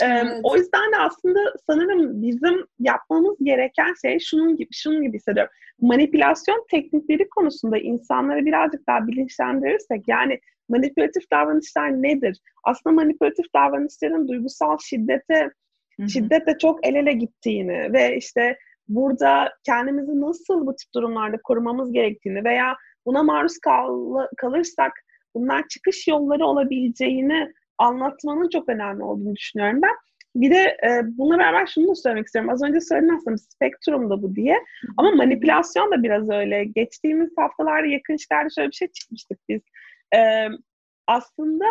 [0.00, 0.40] Evet.
[0.42, 5.52] O yüzden de aslında sanırım bizim yapmamız gereken şey şunun gibi, şunun gibi hissediyorum.
[5.80, 12.40] Manipülasyon teknikleri konusunda insanları birazcık daha bilinçlendirirsek yani manipülatif davranışlar nedir?
[12.64, 15.50] Aslında manipülatif davranışların duygusal şiddete
[15.98, 16.08] Hı-hı.
[16.08, 22.44] şiddetle çok el ele gittiğini ve işte burada kendimizi nasıl bu tip durumlarda korumamız gerektiğini
[22.44, 22.76] veya
[23.06, 24.92] buna maruz kal- kalırsak
[25.34, 29.94] bunlar çıkış yolları olabileceğini anlatmanın çok önemli olduğunu düşünüyorum ben.
[30.36, 32.50] Bir de e, bununla beraber şunu da söylemek istiyorum.
[32.50, 34.64] Az önce söyledim aslında spektrum da bu diye.
[34.96, 36.64] Ama manipülasyon da biraz öyle.
[36.64, 39.60] Geçtiğimiz haftalarda yakın işlerde şöyle bir şey çıkmıştık biz.
[40.16, 40.48] E,
[41.06, 41.66] aslında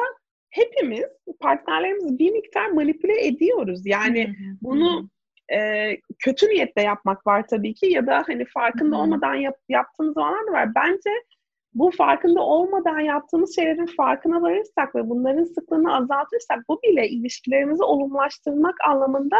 [0.50, 1.06] hepimiz
[1.40, 3.86] partnerlerimizi bir miktar manipüle ediyoruz.
[3.86, 5.10] Yani bunu
[5.54, 5.90] e,
[6.20, 10.52] kötü niyetle yapmak var tabii ki ya da hani farkında olmadan yap, yaptığımız zamanlar da
[10.52, 10.76] var.
[10.76, 11.10] Bence
[11.76, 18.76] bu farkında olmadan yaptığımız şeylerin farkına varırsak ve bunların sıklığını azaltırsak bu bile ilişkilerimizi olumlaştırmak
[18.88, 19.38] anlamında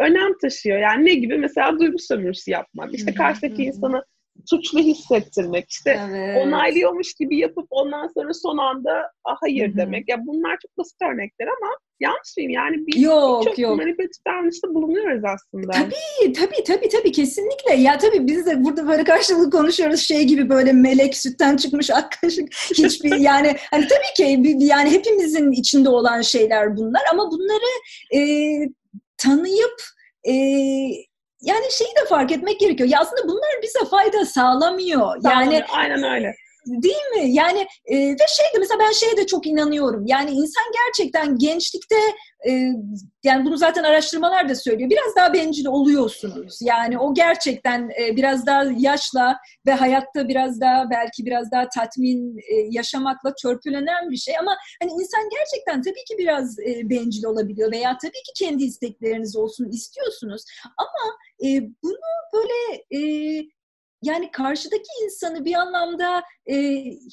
[0.00, 0.78] önem taşıyor.
[0.78, 1.38] Yani ne gibi?
[1.38, 2.94] Mesela duygu sömürüsü yapmak.
[2.94, 4.04] İşte karşıdaki insanı
[4.46, 6.46] suçlu hissettirmek, işte evet.
[6.46, 9.76] onaylıyormuş gibi yapıp ondan sonra son anda hayır Hı-hı.
[9.76, 10.08] demek.
[10.08, 12.50] Ya bunlar çok basit örnekler ama yanlış mıyım?
[12.50, 13.76] Yani biz yok, çok yok.
[13.76, 15.72] manipülatif davranışta bulunuyoruz aslında.
[15.72, 17.74] Tabii, tabii, tabii, tabii kesinlikle.
[17.74, 22.18] Ya tabii biz de burada böyle karşılıklı konuşuyoruz şey gibi böyle melek sütten çıkmış ak
[22.20, 27.82] kaşık hiçbir yani hani tabii ki yani hepimizin içinde olan şeyler bunlar ama bunları
[28.14, 28.20] e,
[29.16, 29.80] tanıyıp
[30.28, 30.32] e,
[31.46, 32.88] yani şeyi de fark etmek gerekiyor.
[32.88, 35.16] Ya aslında bunlar bize fayda sağlamıyor.
[35.24, 36.34] Yani aynen öyle.
[36.66, 37.30] Değil mi?
[37.32, 40.04] Yani e, ve şey de mesela ben şeye de çok inanıyorum.
[40.06, 41.96] Yani insan gerçekten gençlikte
[42.48, 42.72] e,
[43.24, 44.90] yani bunu zaten araştırmalar da söylüyor.
[44.90, 46.58] Biraz daha bencil oluyorsunuz.
[46.62, 52.38] Yani o gerçekten e, biraz daha yaşla ve hayatta biraz daha belki biraz daha tatmin
[52.38, 54.38] e, yaşamakla törpülenen bir şey.
[54.38, 59.36] Ama hani insan gerçekten tabii ki biraz e, bencil olabiliyor veya tabii ki kendi istekleriniz
[59.36, 60.42] olsun istiyorsunuz.
[60.78, 61.98] Ama e, bunu
[62.32, 63.48] böyle e,
[64.06, 66.54] yani karşıdaki insanı bir anlamda e,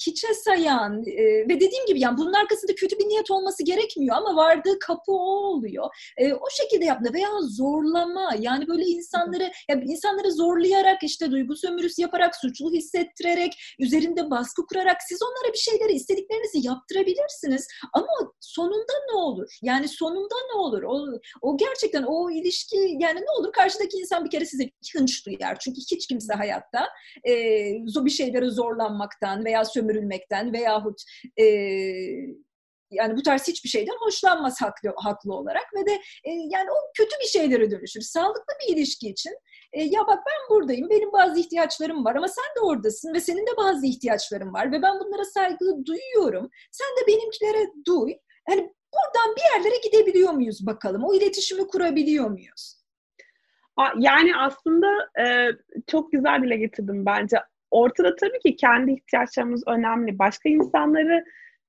[0.08, 4.36] hiçe sayan e, ve dediğim gibi yani bunun arkasında kötü bir niyet olması gerekmiyor ama
[4.36, 5.90] vardığı kapı o oluyor.
[6.18, 12.02] E, o şekilde yapma veya zorlama yani böyle insanları yani insanları zorlayarak işte duygu sömürüsü
[12.02, 18.08] yaparak suçlu hissettirerek üzerinde baskı kurarak siz onlara bir şeyleri istediklerinizi yaptırabilirsiniz ama
[18.40, 19.58] sonunda ne olur?
[19.62, 20.84] Yani sonunda ne olur?
[20.84, 21.06] O,
[21.42, 23.52] o gerçekten o ilişki yani ne olur?
[23.52, 25.58] Karşıdaki insan bir kere size hınç duyar.
[25.60, 26.83] Çünkü hiç kimse hayatta
[27.28, 31.02] e, bir şeylere zorlanmaktan veya sömürülmekten veyahut
[31.40, 31.46] e,
[32.94, 35.94] yani bu tarz hiçbir şeyden hoşlanmaz haklı, haklı olarak ve de
[36.24, 38.02] e, yani o kötü bir şeylere dönüşür.
[38.02, 39.34] Sağlıklı bir ilişki için
[39.74, 43.48] e, ya bak ben buradayım, benim bazı ihtiyaçlarım var ama sen de oradasın ve senin
[43.48, 46.50] de bazı ihtiyaçların var ve ben bunlara saygı duyuyorum.
[46.72, 48.14] Sen de benimkilere duy.
[48.50, 51.04] Yani buradan bir yerlere gidebiliyor muyuz bakalım?
[51.04, 52.83] O iletişimi kurabiliyor muyuz?
[53.98, 54.88] Yani aslında
[55.20, 55.50] e,
[55.88, 57.38] çok güzel dile getirdim bence.
[57.72, 60.20] Ortada tabii ki kendi ihtiyaçlarımız önemli.
[60.20, 61.24] Başka insanları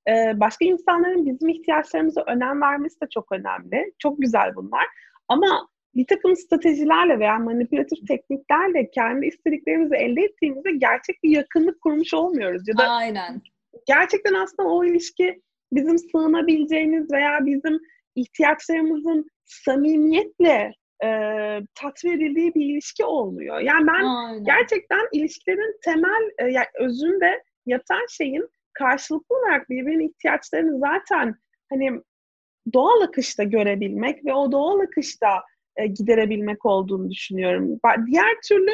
[0.09, 3.93] e, başka insanların bizim ihtiyaçlarımıza önem vermesi de çok önemli.
[3.99, 4.85] Çok güzel bunlar.
[5.27, 12.13] Ama bir takım stratejilerle veya manipülatif tekniklerle kendi istediklerimizi elde ettiğimizde gerçek bir yakınlık kurmuş
[12.13, 12.67] olmuyoruz.
[12.67, 13.41] Ya da Aynen.
[13.87, 15.41] Gerçekten aslında o ilişki
[15.71, 17.79] bizim sığınabileceğimiz veya bizim
[18.15, 20.71] ihtiyaçlarımızın samimiyetle
[21.03, 21.09] e,
[21.75, 23.59] tatmin edildiği bir ilişki olmuyor.
[23.59, 24.43] Yani ben Aynen.
[24.43, 31.35] gerçekten ilişkilerin temel e, yani özünde yatan şeyin karşılıklı olarak birbirinin ihtiyaçlarını zaten
[31.69, 32.01] hani
[32.73, 35.43] doğal akışta görebilmek ve o doğal akışta
[35.75, 37.79] e, giderebilmek olduğunu düşünüyorum.
[38.07, 38.71] Diğer türlü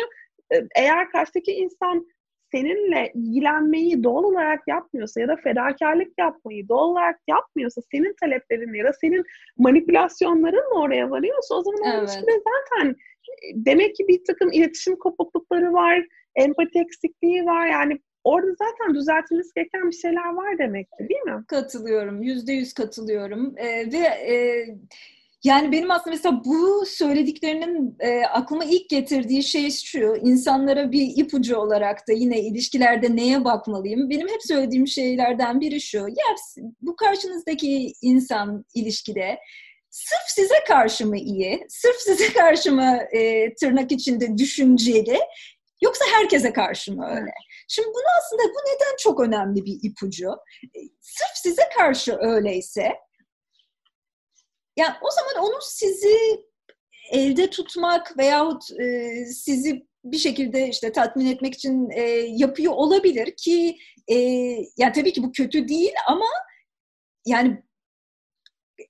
[0.54, 2.06] e, eğer karşıdaki insan
[2.52, 8.86] seninle ilgilenmeyi doğal olarak yapmıyorsa ya da fedakarlık yapmayı doğal olarak yapmıyorsa senin taleplerinle ya
[8.86, 9.24] da senin
[9.58, 12.10] manipülasyonlarınla oraya varıyorsa o zaman evet.
[12.10, 12.96] ilişkide zaten
[13.54, 19.90] demek ki bir takım iletişim kopuklukları var, empati eksikliği var yani orada zaten düzeltilmesi gereken
[19.92, 21.44] bir şeyler var demek ki değil mi?
[21.48, 24.66] Katılıyorum, yüzde yüz katılıyorum ee, ve e,
[25.44, 31.58] yani benim aslında mesela bu söylediklerinin e, aklıma ilk getirdiği şey şu, insanlara bir ipucu
[31.58, 34.10] olarak da yine ilişkilerde neye bakmalıyım?
[34.10, 36.36] Benim hep söylediğim şeylerden biri şu, ya
[36.82, 39.40] bu karşınızdaki insan ilişkide
[39.90, 45.20] sırf size karşı mı iyi, sırf size karşı mı e, tırnak içinde düşünceli,
[45.82, 47.32] yoksa herkese karşı mı öyle?
[47.68, 50.30] Şimdi bunu aslında bu neden çok önemli bir ipucu?
[50.76, 52.92] E, sırf size karşı öyleyse
[54.78, 56.18] yani o zaman onun sizi
[57.12, 63.78] elde tutmak veyahut e, sizi bir şekilde işte tatmin etmek için e, yapıyor olabilir ki
[64.08, 64.16] e,
[64.78, 66.26] yani tabii ki bu kötü değil ama
[67.26, 67.64] yani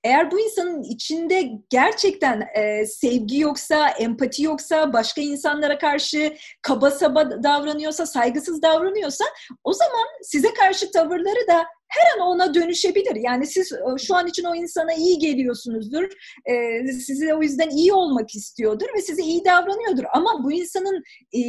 [0.03, 7.43] eğer bu insanın içinde gerçekten e, sevgi yoksa, empati yoksa, başka insanlara karşı kaba saba
[7.43, 9.25] davranıyorsa, saygısız davranıyorsa
[9.63, 13.15] o zaman size karşı tavırları da her an ona dönüşebilir.
[13.15, 16.03] Yani siz e, şu an için o insana iyi geliyorsunuzdur.
[16.45, 20.03] E, size o yüzden iyi olmak istiyordur ve size iyi davranıyordur.
[20.13, 21.39] Ama bu insanın e,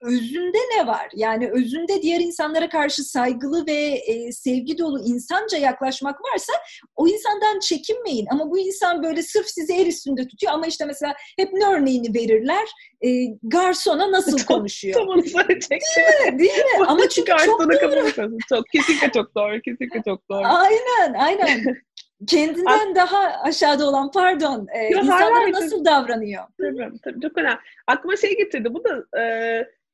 [0.00, 1.08] özünde ne var?
[1.14, 3.72] Yani özünde diğer insanlara karşı saygılı ve
[4.06, 6.52] e, sevgi dolu insanca yaklaşmak varsa
[6.96, 8.26] o insandan çekinmeyin.
[8.30, 12.14] Ama bu insan böyle sırf sizi el üstünde tutuyor ama işte mesela hep ne örneğini
[12.14, 12.68] verirler?
[13.04, 13.08] E,
[13.42, 14.94] garsona nasıl çok, konuşuyor?
[14.94, 15.78] Tam onu söyleyecektim.
[15.96, 16.38] Değil mi?
[16.38, 16.86] Değil mi?
[16.86, 18.38] ama çünkü çok doğru.
[18.48, 19.60] Çok, kesinlikle çok doğru.
[19.60, 20.42] Kesinlikle çok doğru.
[20.44, 21.76] Aynen, aynen.
[22.26, 26.44] kendinden daha aşağıda olan pardon e, insanlara nasıl davranıyor?
[26.58, 27.58] Tabii, tabii çok önemli.
[27.86, 28.74] Aklıma şey getirdi.
[28.74, 29.24] Bu da e,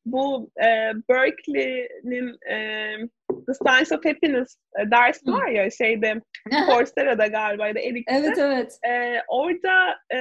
[0.06, 2.56] bu e, Berkeley'nin e,
[3.46, 6.20] The Science of Happiness e, dersi var ya şeyde
[6.66, 8.14] Coursera'da galiba ya da Eric'te.
[8.14, 8.78] Evet evet.
[8.88, 10.18] E, orada e,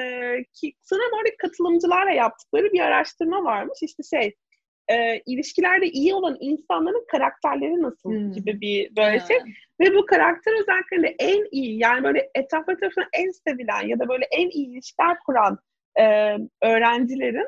[0.53, 3.79] ki, sanırım orada katılımcılarla yaptıkları bir araştırma varmış.
[3.81, 4.35] İşte şey
[4.87, 8.31] e, ilişkilerde iyi olan insanların karakterleri nasıl hmm.
[8.31, 9.37] gibi bir böyle şey.
[9.81, 14.25] Ve bu karakter özelliklerinde en iyi yani böyle etrafta tarafından en sevilen ya da böyle
[14.31, 15.59] en iyi ilişkiler kuran
[15.99, 16.03] e,
[16.61, 17.47] öğrencilerin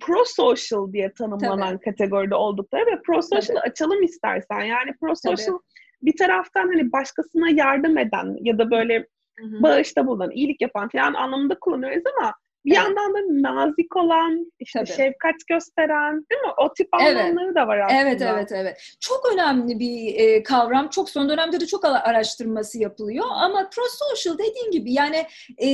[0.00, 1.84] pro-social diye tanımlanan Tabii.
[1.84, 4.60] kategoride oldukları ve pro-social'ı açalım istersen.
[4.60, 5.58] Yani pro-social
[6.02, 9.06] bir taraftan hani başkasına yardım eden ya da böyle
[9.38, 9.62] Hı-hı.
[9.62, 12.78] bağışta bulunan, iyilik yapan falan anlamında kullanıyoruz ama bir evet.
[12.78, 14.96] yandan da nazik olan, işte Tabii.
[14.96, 16.52] şefkat gösteren, değil mi?
[16.58, 17.56] O tip anlamları evet.
[17.56, 18.00] da var aslında.
[18.00, 18.96] Evet, evet, evet.
[19.00, 20.88] Çok önemli bir e, kavram.
[20.88, 23.24] Çok son dönemde de çok araştırması yapılıyor.
[23.30, 25.16] Ama pro-social dediğin gibi yani
[25.62, 25.68] e,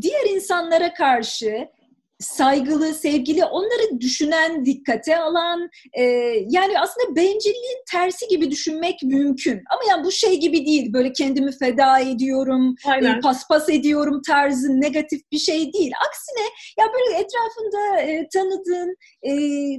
[0.00, 1.68] diğer insanlara karşı
[2.18, 6.02] saygılı, sevgili, onları düşünen, dikkate alan, e,
[6.48, 9.62] yani aslında bencilliğin tersi gibi düşünmek mümkün.
[9.72, 15.20] Ama yani bu şey gibi değil, böyle kendimi feda ediyorum, e, paspas ediyorum tarzı negatif
[15.32, 15.92] bir şey değil.
[16.08, 16.44] Aksine
[16.78, 18.96] ya böyle etrafında e, tanıdığın,
[19.26, 19.30] e,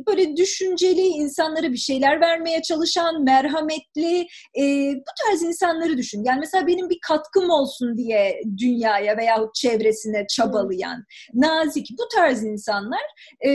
[0.08, 4.28] böyle düşünceli insanlara bir şeyler vermeye çalışan, merhametli,
[4.60, 6.24] e, bu tarz insanları düşün.
[6.24, 12.44] Yani mesela benim bir katkım olsun diye dünyaya veyahut çevresine çabalayan, nazik, bu tarz tarz
[12.44, 13.02] insanlar.
[13.40, 13.50] E,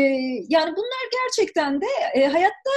[0.49, 2.71] yani bunlar gerçekten de e, hayatta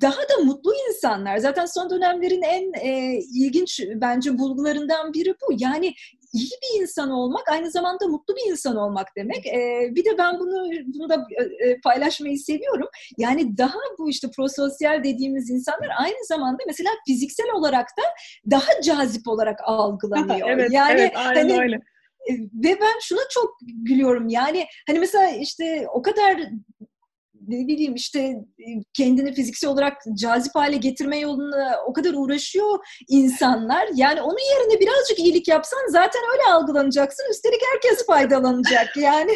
[0.00, 1.36] daha da mutlu insanlar.
[1.36, 5.54] Zaten son dönemlerin en e, ilginç bence bulgularından biri bu.
[5.58, 5.94] Yani
[6.32, 9.46] iyi bir insan olmak aynı zamanda mutlu bir insan olmak demek.
[9.46, 11.26] E, bir de ben bunu bunu da
[11.64, 12.88] e, paylaşmayı seviyorum.
[13.18, 18.02] Yani daha bu işte prososyal dediğimiz insanlar aynı zamanda mesela fiziksel olarak da
[18.50, 20.48] daha cazip olarak algılanıyor.
[20.48, 21.80] evet, yani evet, aynen hani, öyle
[22.64, 26.40] ve ben şuna çok gülüyorum yani hani mesela işte o kadar
[27.48, 28.34] ne bileyim işte
[28.94, 33.88] kendini fiziksel olarak cazip hale getirme yolunda o kadar uğraşıyor insanlar.
[33.94, 37.30] Yani onun yerine birazcık iyilik yapsan zaten öyle algılanacaksın.
[37.30, 39.32] Üstelik herkes faydalanacak yani.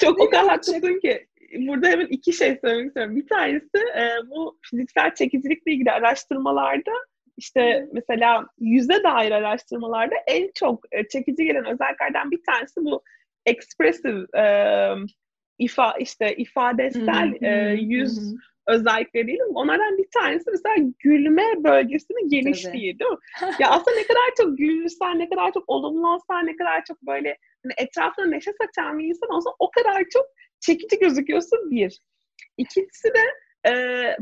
[0.00, 1.26] Çok o kadar haklısın ki.
[1.68, 3.16] Burada hemen iki şey söylemek istiyorum.
[3.16, 3.78] Bir tanesi
[4.30, 6.92] bu fiziksel çekicilikle ilgili araştırmalarda
[7.40, 13.02] işte mesela yüze dair araştırmalarda en çok e, çekici gelen özelliklerden bir tanesi bu
[13.46, 14.44] expressive e,
[15.58, 18.34] ifa işte ifadesel e, yüz
[18.66, 19.54] özellikleri değil mi?
[19.54, 23.16] Onlardan bir tanesi mesela gülme bölgesinin genişliği değil mi?
[23.58, 27.38] ya aslında ne kadar çok gülürsen, ne kadar çok olumlu olsan, ne kadar çok böyle
[27.62, 30.26] hani etrafına neşe saçan bir insan olsa o kadar çok
[30.60, 32.00] çekici gözüküyorsun bir.
[32.56, 33.24] İkincisi de
[33.66, 33.72] e,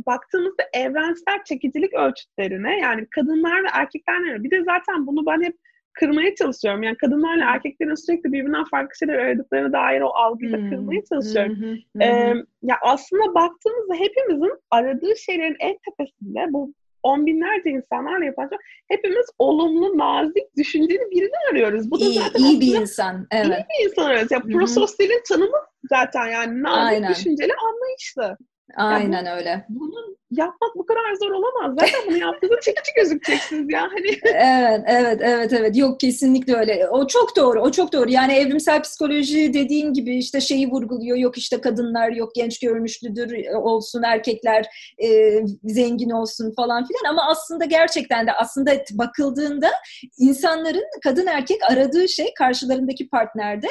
[0.07, 5.57] baktığımızda evrensel çekicilik ölçütlerine yani kadınlar ve erkeklerle bir de zaten bunu ben hep
[5.93, 6.83] kırmaya çalışıyorum.
[6.83, 11.79] Yani kadınlarla erkeklerin sürekli birbirinden farklı şeyler aradıklarına dair o algıyı da kırmaya çalışıyorum.
[12.01, 18.51] ee, ya aslında baktığımızda hepimizin aradığı şeylerin en tepesinde bu on binlerce insanlarla yapan
[18.89, 21.91] hepimiz olumlu, nazik, düşünceli birini arıyoruz.
[21.91, 23.27] Bu da iyi, zaten iyi bir insan.
[23.31, 23.47] Evet.
[23.47, 24.31] İyi bir insan arıyoruz.
[24.31, 25.59] Ya prososyalin tanımı
[25.91, 27.11] zaten yani nazik, Aynen.
[27.11, 28.37] düşünceli, anlayışlı.
[28.77, 29.65] Aynen ya bu, öyle.
[29.69, 31.77] Bunu yapmak bu kadar zor olamaz.
[31.81, 33.83] Zaten bunu yaptığınızda çekici gözükeceksiniz ya.
[33.83, 34.09] Hani.
[34.25, 35.77] evet, evet, evet, evet.
[35.77, 36.89] Yok kesinlikle öyle.
[36.89, 38.11] O çok doğru, o çok doğru.
[38.11, 41.17] Yani evrimsel psikoloji dediğin gibi işte şeyi vurguluyor.
[41.17, 44.67] Yok işte kadınlar yok genç görünüşlüdür olsun, erkekler
[45.03, 47.13] e, zengin olsun falan filan.
[47.13, 49.71] Ama aslında gerçekten de aslında bakıldığında
[50.19, 53.69] insanların kadın erkek aradığı şey karşılarındaki partnerde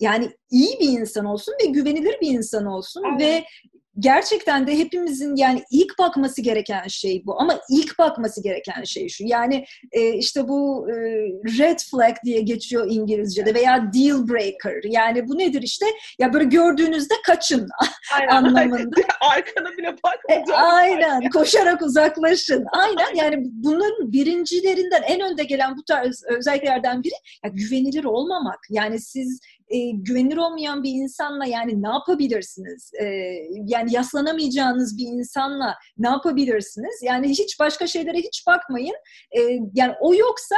[0.00, 3.20] yani iyi bir insan olsun ve güvenilir bir insan olsun evet.
[3.20, 3.44] ve
[3.98, 7.40] gerçekten de hepimizin yani ilk bakması gereken şey bu.
[7.40, 9.24] Ama ilk bakması gereken şey şu.
[9.26, 10.94] Yani e, işte bu e,
[11.58, 14.82] red flag diye geçiyor İngilizce'de veya deal breaker.
[14.84, 15.86] Yani bu nedir işte?
[16.18, 17.68] Ya böyle gördüğünüzde kaçın
[18.14, 19.00] aynen, anlamında.
[19.20, 20.60] Arkana bile bakmayacağım.
[20.60, 21.30] E, aynen.
[21.34, 22.66] Koşarak uzaklaşın.
[22.72, 23.14] Aynen.
[23.14, 28.58] Yani bunların birincilerinden en önde gelen bu tarz özelliklerden biri ya güvenilir olmamak.
[28.70, 32.90] Yani siz e, güvenilir olmayan bir insanla yani ne yapabilirsiniz?
[33.00, 33.04] E,
[33.66, 37.02] yani yaslanamayacağınız bir insanla ne yapabilirsiniz?
[37.02, 38.94] Yani hiç başka şeylere hiç bakmayın.
[39.36, 39.40] E,
[39.74, 40.56] yani o yoksa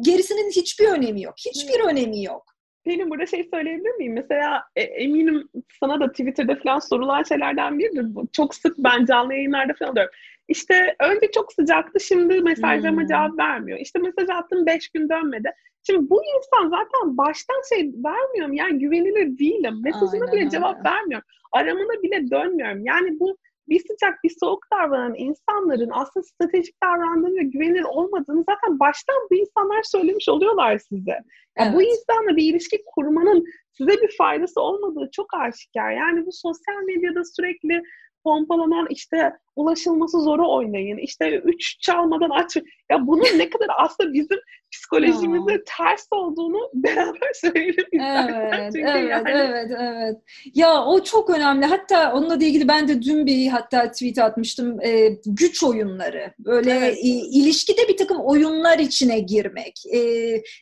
[0.00, 1.34] gerisinin hiçbir önemi yok.
[1.46, 1.88] Hiçbir hmm.
[1.88, 2.44] önemi yok.
[2.86, 4.12] Benim burada şey söyleyebilir miyim?
[4.14, 5.48] Mesela e, eminim
[5.80, 8.28] sana da Twitter'da falan sorulan şeylerden biridir bu.
[8.32, 10.12] Çok sık ben canlı yayınlarda falan diyorum.
[10.48, 13.08] İşte önce çok sıcaktı, şimdi mesajlarıma hmm.
[13.08, 13.78] cevap vermiyor.
[13.78, 15.50] İşte mesaj attım beş gün dönmedi.
[15.86, 18.52] Şimdi bu insan zaten baştan şey vermiyorum.
[18.52, 19.80] Yani güvenilir değilim.
[19.84, 21.26] Mesajına bile cevap vermiyorum.
[21.52, 22.86] Aramına bile dönmüyorum.
[22.86, 23.36] Yani bu
[23.68, 29.34] bir sıcak bir soğuk davranan insanların aslında stratejik davrandığını ve güvenilir olmadığını zaten baştan bu
[29.34, 31.10] insanlar söylemiş oluyorlar size.
[31.10, 31.24] Yani
[31.56, 31.74] evet.
[31.74, 35.90] Bu insanla bir ilişki kurmanın size bir faydası olmadığı çok aşikar.
[35.90, 37.82] Yani bu sosyal medyada sürekli
[38.24, 40.98] pompalanan işte ulaşılması zoru oynayın.
[40.98, 42.56] İşte üç çalmadan aç.
[42.90, 44.38] Ya bunun ne kadar aslında bizim
[44.74, 49.30] psikolojimize ters olduğunu beraber söyleyelim Evet, Çünkü evet, yani...
[49.30, 50.16] evet, evet.
[50.54, 51.66] Ya o çok önemli.
[51.66, 54.80] Hatta onunla ilgili ben de dün bir hatta tweet atmıştım.
[54.80, 56.34] E, güç oyunları.
[56.38, 56.96] Böyle evet.
[56.96, 59.74] e, ilişkide bir takım oyunlar içine girmek.
[59.92, 60.00] E,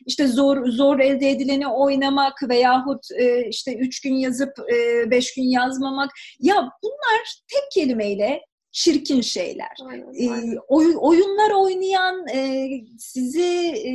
[0.05, 5.43] işte zor zor elde edileni oynamak veyahut e, işte üç gün yazıp e, beş gün
[5.43, 6.09] yazmamak.
[6.39, 9.77] Ya bunlar tek kelimeyle çirkin şeyler.
[9.89, 10.57] Aynen, aynen.
[10.67, 13.93] oy, oyunlar oynayan, e, sizi e,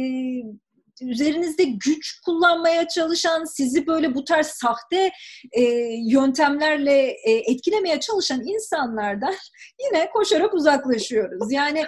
[1.03, 5.11] üzerinizde güç kullanmaya çalışan, sizi böyle bu tarz sahte
[5.53, 5.63] e,
[6.11, 9.35] yöntemlerle e, etkilemeye çalışan insanlardan
[9.85, 11.53] yine koşarak uzaklaşıyoruz.
[11.53, 11.79] Yani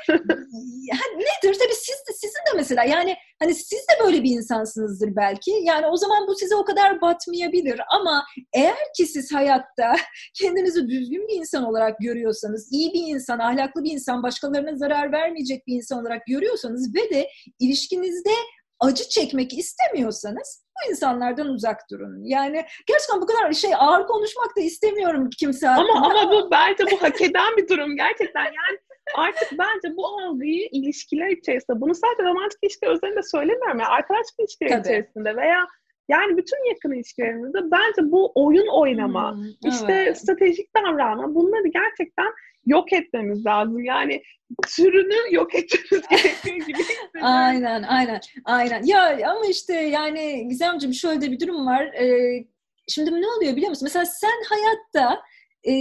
[1.17, 1.59] nedir?
[1.59, 5.51] Tabii siz de, sizin de mesela yani hani siz de böyle bir insansınızdır belki.
[5.63, 9.97] Yani o zaman bu size o kadar batmayabilir ama eğer ki siz hayatta
[10.35, 15.67] kendinizi düzgün bir insan olarak görüyorsanız, iyi bir insan, ahlaklı bir insan, başkalarına zarar vermeyecek
[15.67, 18.31] bir insan olarak görüyorsanız ve de ilişkinizde
[18.81, 22.25] acı çekmek istemiyorsanız bu insanlardan uzak durun.
[22.25, 25.93] Yani gerçekten bu kadar şey ağır konuşmak da istemiyorum kimse hakkında.
[25.93, 28.45] Ama ama bu bence bu hak eden bir durum gerçekten.
[28.45, 28.79] Yani
[29.15, 33.79] artık bence bu algıyı ilişkiler içerisinde bunu sadece romantik ilişki özelinde söylemiyorum.
[33.79, 34.81] Yani arkadaşlık ilişkileri Tabii.
[34.81, 35.67] içerisinde veya
[36.11, 40.19] yani bütün yakın ilişkilerimizde bence bu oyun oynama, hmm, işte evet.
[40.19, 42.33] stratejik davranma bunları gerçekten
[42.67, 43.85] yok etmemiz lazım.
[43.85, 44.23] Yani
[44.69, 46.79] türünü yok etmemiz gerekiyor gibi
[47.23, 48.83] Aynen, aynen, aynen.
[48.85, 51.85] Ya ama işte yani Gizemciğim şöyle de bir durum var.
[51.85, 52.45] Ee,
[52.89, 53.87] şimdi ne oluyor biliyor musun?
[53.87, 55.23] Mesela sen hayatta
[55.69, 55.73] e,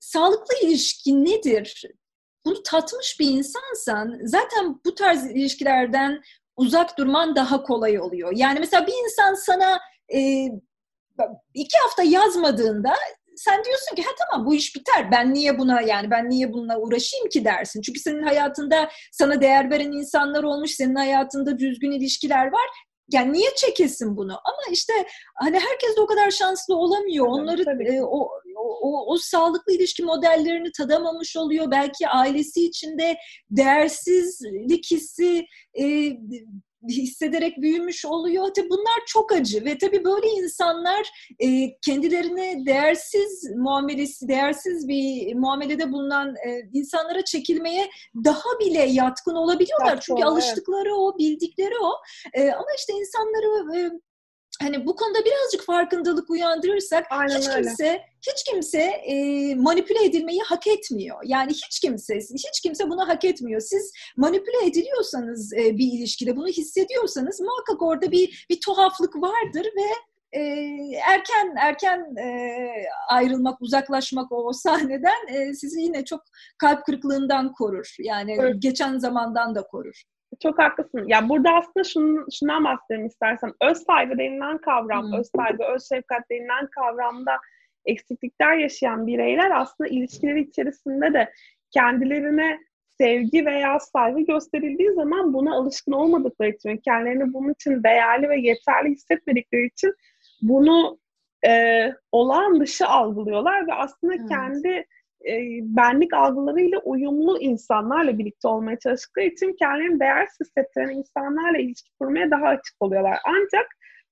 [0.00, 1.84] sağlıklı ilişki nedir?
[2.44, 6.22] Bunu tatmış bir insansan zaten bu tarz ilişkilerden
[6.56, 8.32] uzak durman daha kolay oluyor.
[8.34, 9.80] Yani mesela bir insan sana
[10.14, 10.18] e,
[11.54, 12.94] iki hafta yazmadığında
[13.36, 15.10] sen diyorsun ki ha tamam bu iş biter.
[15.12, 17.80] Ben niye buna yani ben niye bununla uğraşayım ki dersin.
[17.80, 22.68] Çünkü senin hayatında sana değer veren insanlar olmuş, senin hayatında düzgün ilişkiler var.
[23.12, 24.32] Yani niye çekesin bunu?
[24.32, 24.92] Ama işte
[25.34, 27.26] hani herkes de o kadar şanslı olamıyor.
[27.26, 28.30] Onları e, o,
[28.66, 31.70] o, o sağlıklı ilişki modellerini tadamamış oluyor.
[31.70, 33.16] Belki ailesi içinde
[33.50, 35.46] değersizlik hissi
[35.80, 36.12] e,
[36.88, 38.48] hissederek büyümüş oluyor.
[38.56, 45.92] Tabii bunlar çok acı ve tabii böyle insanlar e, kendilerine değersiz muamelesi, değersiz bir muamelede
[45.92, 47.90] bulunan e, insanlara çekilmeye
[48.24, 50.00] daha bile yatkın olabiliyorlar.
[50.00, 50.98] Çok Çünkü alıştıkları evet.
[50.98, 51.92] o, bildikleri o.
[52.32, 53.90] E, ama işte insanları e,
[54.62, 58.04] hani bu konuda birazcık farkındalık uyandırırsak Aynen hiç kimse öyle.
[58.28, 61.18] hiç kimse e, manipüle edilmeyi hak etmiyor.
[61.24, 63.60] Yani hiç kimse hiç kimse bunu hak etmiyor.
[63.60, 69.86] Siz manipüle ediliyorsanız e, bir ilişkide bunu hissediyorsanız muhakkak orada bir bir tuhaflık vardır ve
[70.32, 70.40] e,
[71.08, 72.68] erken erken e,
[73.08, 76.20] ayrılmak, uzaklaşmak o sahneden e, sizi yine çok
[76.58, 77.94] kalp kırıklığından korur.
[77.98, 78.54] Yani evet.
[78.58, 80.02] geçen zamandan da korur.
[80.42, 81.04] Çok haklısın.
[81.08, 83.52] Ya burada aslında şunun, şundan bahsedelim istersen.
[83.60, 85.18] Öz saygı denilen kavram, hmm.
[85.18, 87.38] öz saygı, öz şefkat denilen kavramda
[87.84, 91.32] eksiklikler yaşayan bireyler aslında ilişkileri içerisinde de
[91.70, 92.58] kendilerine
[93.00, 98.90] sevgi veya saygı gösterildiği zaman buna alışkın olmadıkları için, kendilerini bunun için değerli ve yeterli
[98.90, 99.94] hissetmedikleri için
[100.42, 100.98] bunu
[101.46, 104.28] e, olağan dışı algılıyorlar ve aslında evet.
[104.28, 104.86] kendi
[105.28, 112.30] e, benlik algılarıyla uyumlu insanlarla birlikte olmaya çalıştıkları için kendilerini değersiz hissettiren insanlarla ilişki kurmaya
[112.30, 113.18] daha açık oluyorlar.
[113.26, 113.66] Ancak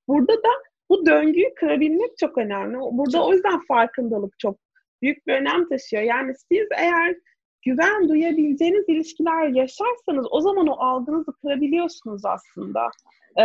[0.09, 0.49] burada da
[0.91, 2.77] bu döngüyü kırabilmek çok önemli.
[2.77, 3.29] Burada çok.
[3.29, 4.59] o yüzden farkındalık çok
[5.03, 6.03] büyük bir önem taşıyor.
[6.03, 7.17] Yani siz eğer
[7.63, 12.91] güven duyabileceğiniz ilişkiler yaşarsanız o zaman o algınızı kırabiliyorsunuz aslında.
[13.41, 13.45] Ee,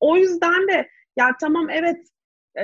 [0.00, 2.06] o yüzden de ya tamam evet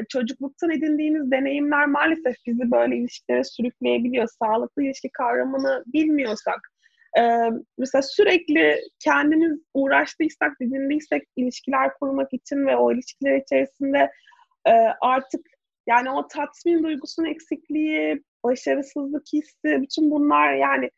[0.08, 4.28] çocukluktan edindiğimiz deneyimler maalesef bizi böyle ilişkilere sürükleyebiliyor.
[4.42, 6.60] Sağlıklı ilişki kavramını bilmiyorsak,
[7.18, 7.22] e,
[7.78, 14.10] mesela sürekli kendimiz uğraştıysak, didindiysek ilişkiler kurmak için ve o ilişkiler içerisinde
[14.66, 15.46] e, artık
[15.86, 20.90] yani o tatmin duygusunun eksikliği, başarısızlık hissi, bütün bunlar yani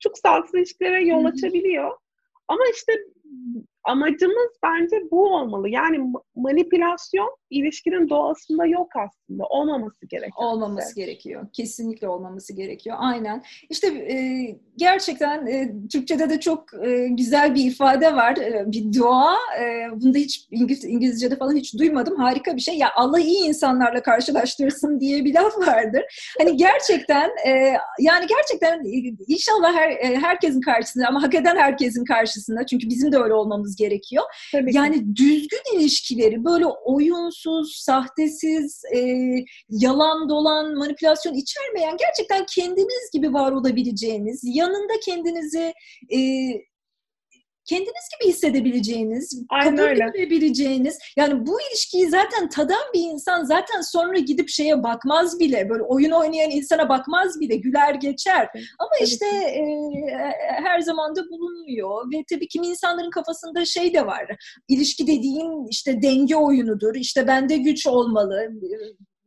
[0.00, 1.96] çok sağlıksız ilişkilere yol açabiliyor.
[2.48, 2.92] Ama işte
[3.84, 5.68] amacımız bence bu olmalı.
[5.68, 9.44] Yani manipülasyon ilişkinin doğasında yok aslında.
[9.44, 10.36] Olmaması gerekiyor.
[10.36, 11.46] Olmaması gerekiyor.
[11.52, 12.96] Kesinlikle olmaması gerekiyor.
[12.98, 13.42] Aynen.
[13.70, 14.16] İşte e,
[14.76, 18.36] gerçekten e, Türkçe'de de çok e, güzel bir ifade var.
[18.36, 19.34] E, bir dua.
[19.60, 22.16] E, bunu da hiç İngiliz, İngilizce'de falan hiç duymadım.
[22.16, 22.78] Harika bir şey.
[22.78, 26.02] Ya Allah iyi insanlarla karşılaştırsın diye bir laf vardır.
[26.38, 32.04] Hani gerçekten e, yani gerçekten e, inşallah her, e, herkesin karşısında ama hak eden herkesin
[32.04, 32.66] karşısında.
[32.66, 34.24] Çünkü bizim de öyle olmamız gerekiyor.
[34.52, 35.16] Tabii yani ki.
[35.16, 38.98] düzgün ilişkileri böyle oyunsuz, sahtesiz, e,
[39.68, 45.74] yalan dolan, manipülasyon içermeyen gerçekten kendiniz gibi var olabileceğiniz, yanında kendinizi
[46.12, 46.18] e,
[47.64, 50.04] kendiniz gibi hissedebileceğiniz, Aynen kabul öyle.
[50.14, 55.82] edebileceğiniz, yani bu ilişkiyi zaten tadan bir insan zaten sonra gidip şeye bakmaz bile, böyle
[55.82, 58.48] oyun oynayan insana bakmaz bile, güler geçer.
[58.78, 59.64] Ama tabii işte e,
[60.64, 64.26] her zaman da bulunmuyor ve tabii kimi insanların kafasında şey de var,
[64.68, 68.48] ilişki dediğin işte denge oyunudur, işte bende güç olmalı,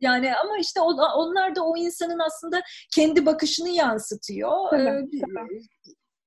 [0.01, 0.81] yani ama işte
[1.17, 2.61] onlar da o insanın aslında
[2.95, 4.69] kendi bakışını yansıtıyor.
[4.69, 5.61] Tabii, tabii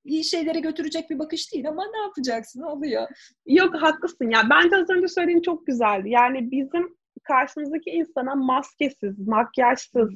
[0.08, 3.08] iyi şeylere götürecek bir bakış değil ama ne yapacaksın oluyor.
[3.46, 4.42] Yok haklısın ya.
[4.50, 6.10] Bence az önce söylediğin çok güzeldi.
[6.10, 10.10] Yani bizim karşımızdaki insana maskesiz, makyajsız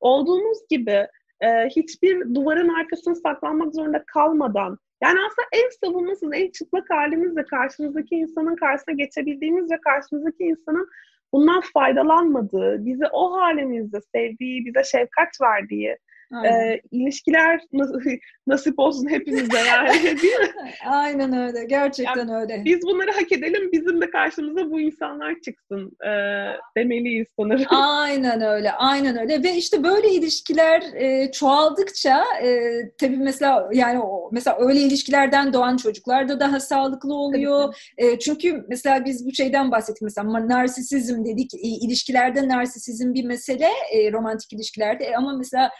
[0.00, 1.06] olduğumuz gibi
[1.40, 8.14] e, hiçbir duvarın arkasına saklanmak zorunda kalmadan yani aslında en savunmasız, en çıplak halimizle karşımızdaki
[8.14, 10.88] insanın karşısına geçebildiğimiz ve karşımızdaki insanın
[11.32, 15.96] bundan faydalanmadığı, bizi o halimizde sevdiği, bize şefkat verdiği,
[16.32, 17.60] e, ilişkiler
[18.46, 20.50] nasip olsun hepimize yani değil mi?
[20.86, 21.64] Aynen öyle.
[21.64, 22.62] Gerçekten yani öyle.
[22.64, 23.72] Biz bunları hak edelim.
[23.72, 26.10] Bizim de karşımıza bu insanlar çıksın e,
[26.76, 27.66] demeliyiz sanırım.
[27.70, 28.72] Aynen öyle.
[28.72, 29.42] Aynen öyle.
[29.42, 35.76] Ve işte böyle ilişkiler e, çoğaldıkça e, tabii mesela yani o, mesela öyle ilişkilerden doğan
[35.76, 37.74] çocuklar da daha sağlıklı oluyor.
[37.98, 40.02] E, çünkü mesela biz bu şeyden bahsettik.
[40.02, 41.54] Mesela narsisizm dedik.
[41.54, 43.68] E, ilişkilerde narsisizm bir mesele.
[43.92, 45.04] E, romantik ilişkilerde.
[45.04, 45.70] E, ama mesela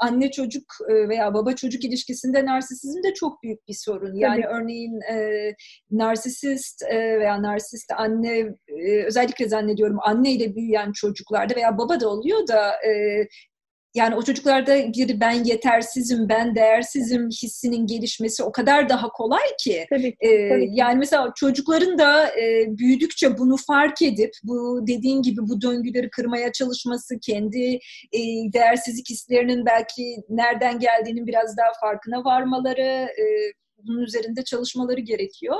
[0.00, 4.14] anne çocuk e, veya baba çocuk ilişkisinde narsisizm de çok büyük bir sorun.
[4.14, 4.54] Yani Tabii.
[4.54, 5.50] örneğin e,
[5.90, 12.08] narsisist e, veya narsist anne e, özellikle zannediyorum anne ile büyüyen çocuklarda veya baba da
[12.08, 13.26] oluyor da e,
[13.94, 19.86] yani o çocuklarda bir ben yetersizim, ben değersizim hissinin gelişmesi o kadar daha kolay ki.
[19.90, 20.70] Tabii ki, ee, tabii.
[20.72, 26.52] Yani mesela çocukların da e, büyüdükçe bunu fark edip bu dediğin gibi bu döngüleri kırmaya
[26.52, 27.74] çalışması, kendi
[28.12, 28.20] e,
[28.52, 33.24] değersizlik hislerinin belki nereden geldiğinin biraz daha farkına varmaları, e,
[33.78, 35.56] bunun üzerinde çalışmaları gerekiyor.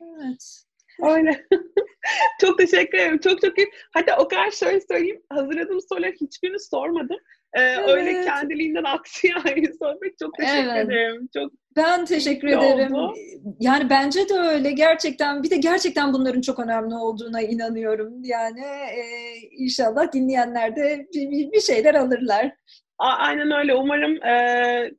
[0.00, 0.62] Evet.
[1.02, 1.46] Öyle.
[2.40, 3.18] çok teşekkür ederim.
[3.18, 3.70] Çok çok iyi.
[3.94, 5.22] Hatta o kadar şöyle söyleyeyim.
[5.32, 7.18] Hazırladığım soruları hiçbirini sormadım.
[7.52, 7.88] Ee, evet.
[7.88, 10.18] Öyle kendiliğinden aksi yani sohbet.
[10.18, 10.86] Çok teşekkür evet.
[10.86, 11.28] ederim.
[11.34, 12.94] Çok ben teşekkür ederim.
[12.94, 13.14] Oldu.
[13.60, 14.70] Yani bence de öyle.
[14.70, 18.24] Gerçekten bir de gerçekten bunların çok önemli olduğuna inanıyorum.
[18.24, 19.02] Yani e,
[19.50, 22.52] inşallah dinleyenler de bir, bir şeyler alırlar.
[22.98, 23.74] aynen öyle.
[23.74, 24.90] Umarım e,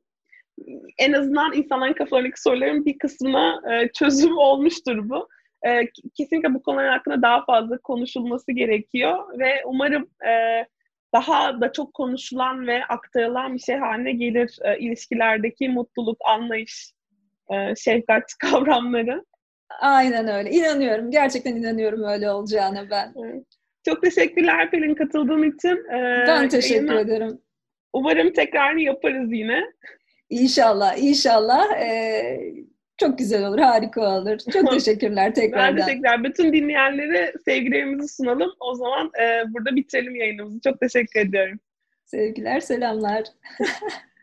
[0.98, 5.28] en azından insanların kafalarındaki soruların bir kısmına e, çözüm olmuştur bu
[5.66, 10.64] e, kesinlikle bu konular hakkında daha fazla konuşulması gerekiyor ve umarım e,
[11.14, 16.92] daha da çok konuşulan ve aktarılan bir şey haline gelir e, ilişkilerdeki mutluluk, anlayış,
[17.50, 19.24] e, şefkat kavramları.
[19.80, 20.50] Aynen öyle.
[20.50, 21.10] İnanıyorum.
[21.10, 23.14] Gerçekten inanıyorum öyle olacağını ben.
[23.24, 23.44] Evet.
[23.84, 25.92] Çok teşekkürler Pelin katıldığın için.
[25.92, 27.40] Ee, ben teşekkür yayına, ederim.
[27.92, 29.62] Umarım tekrarını yaparız yine.
[30.30, 31.80] İnşallah, inşallah.
[31.80, 32.38] Ee,
[32.98, 34.38] çok güzel olur, harika olur.
[34.52, 35.76] Çok teşekkürler tekrardan.
[35.76, 36.24] Ben teşekkürler.
[36.24, 38.50] Bütün dinleyenlere sevgilerimizi sunalım.
[38.60, 40.60] O zaman e, burada bitirelim yayınımızı.
[40.60, 41.60] Çok teşekkür ediyorum.
[42.04, 43.24] Sevgiler, selamlar.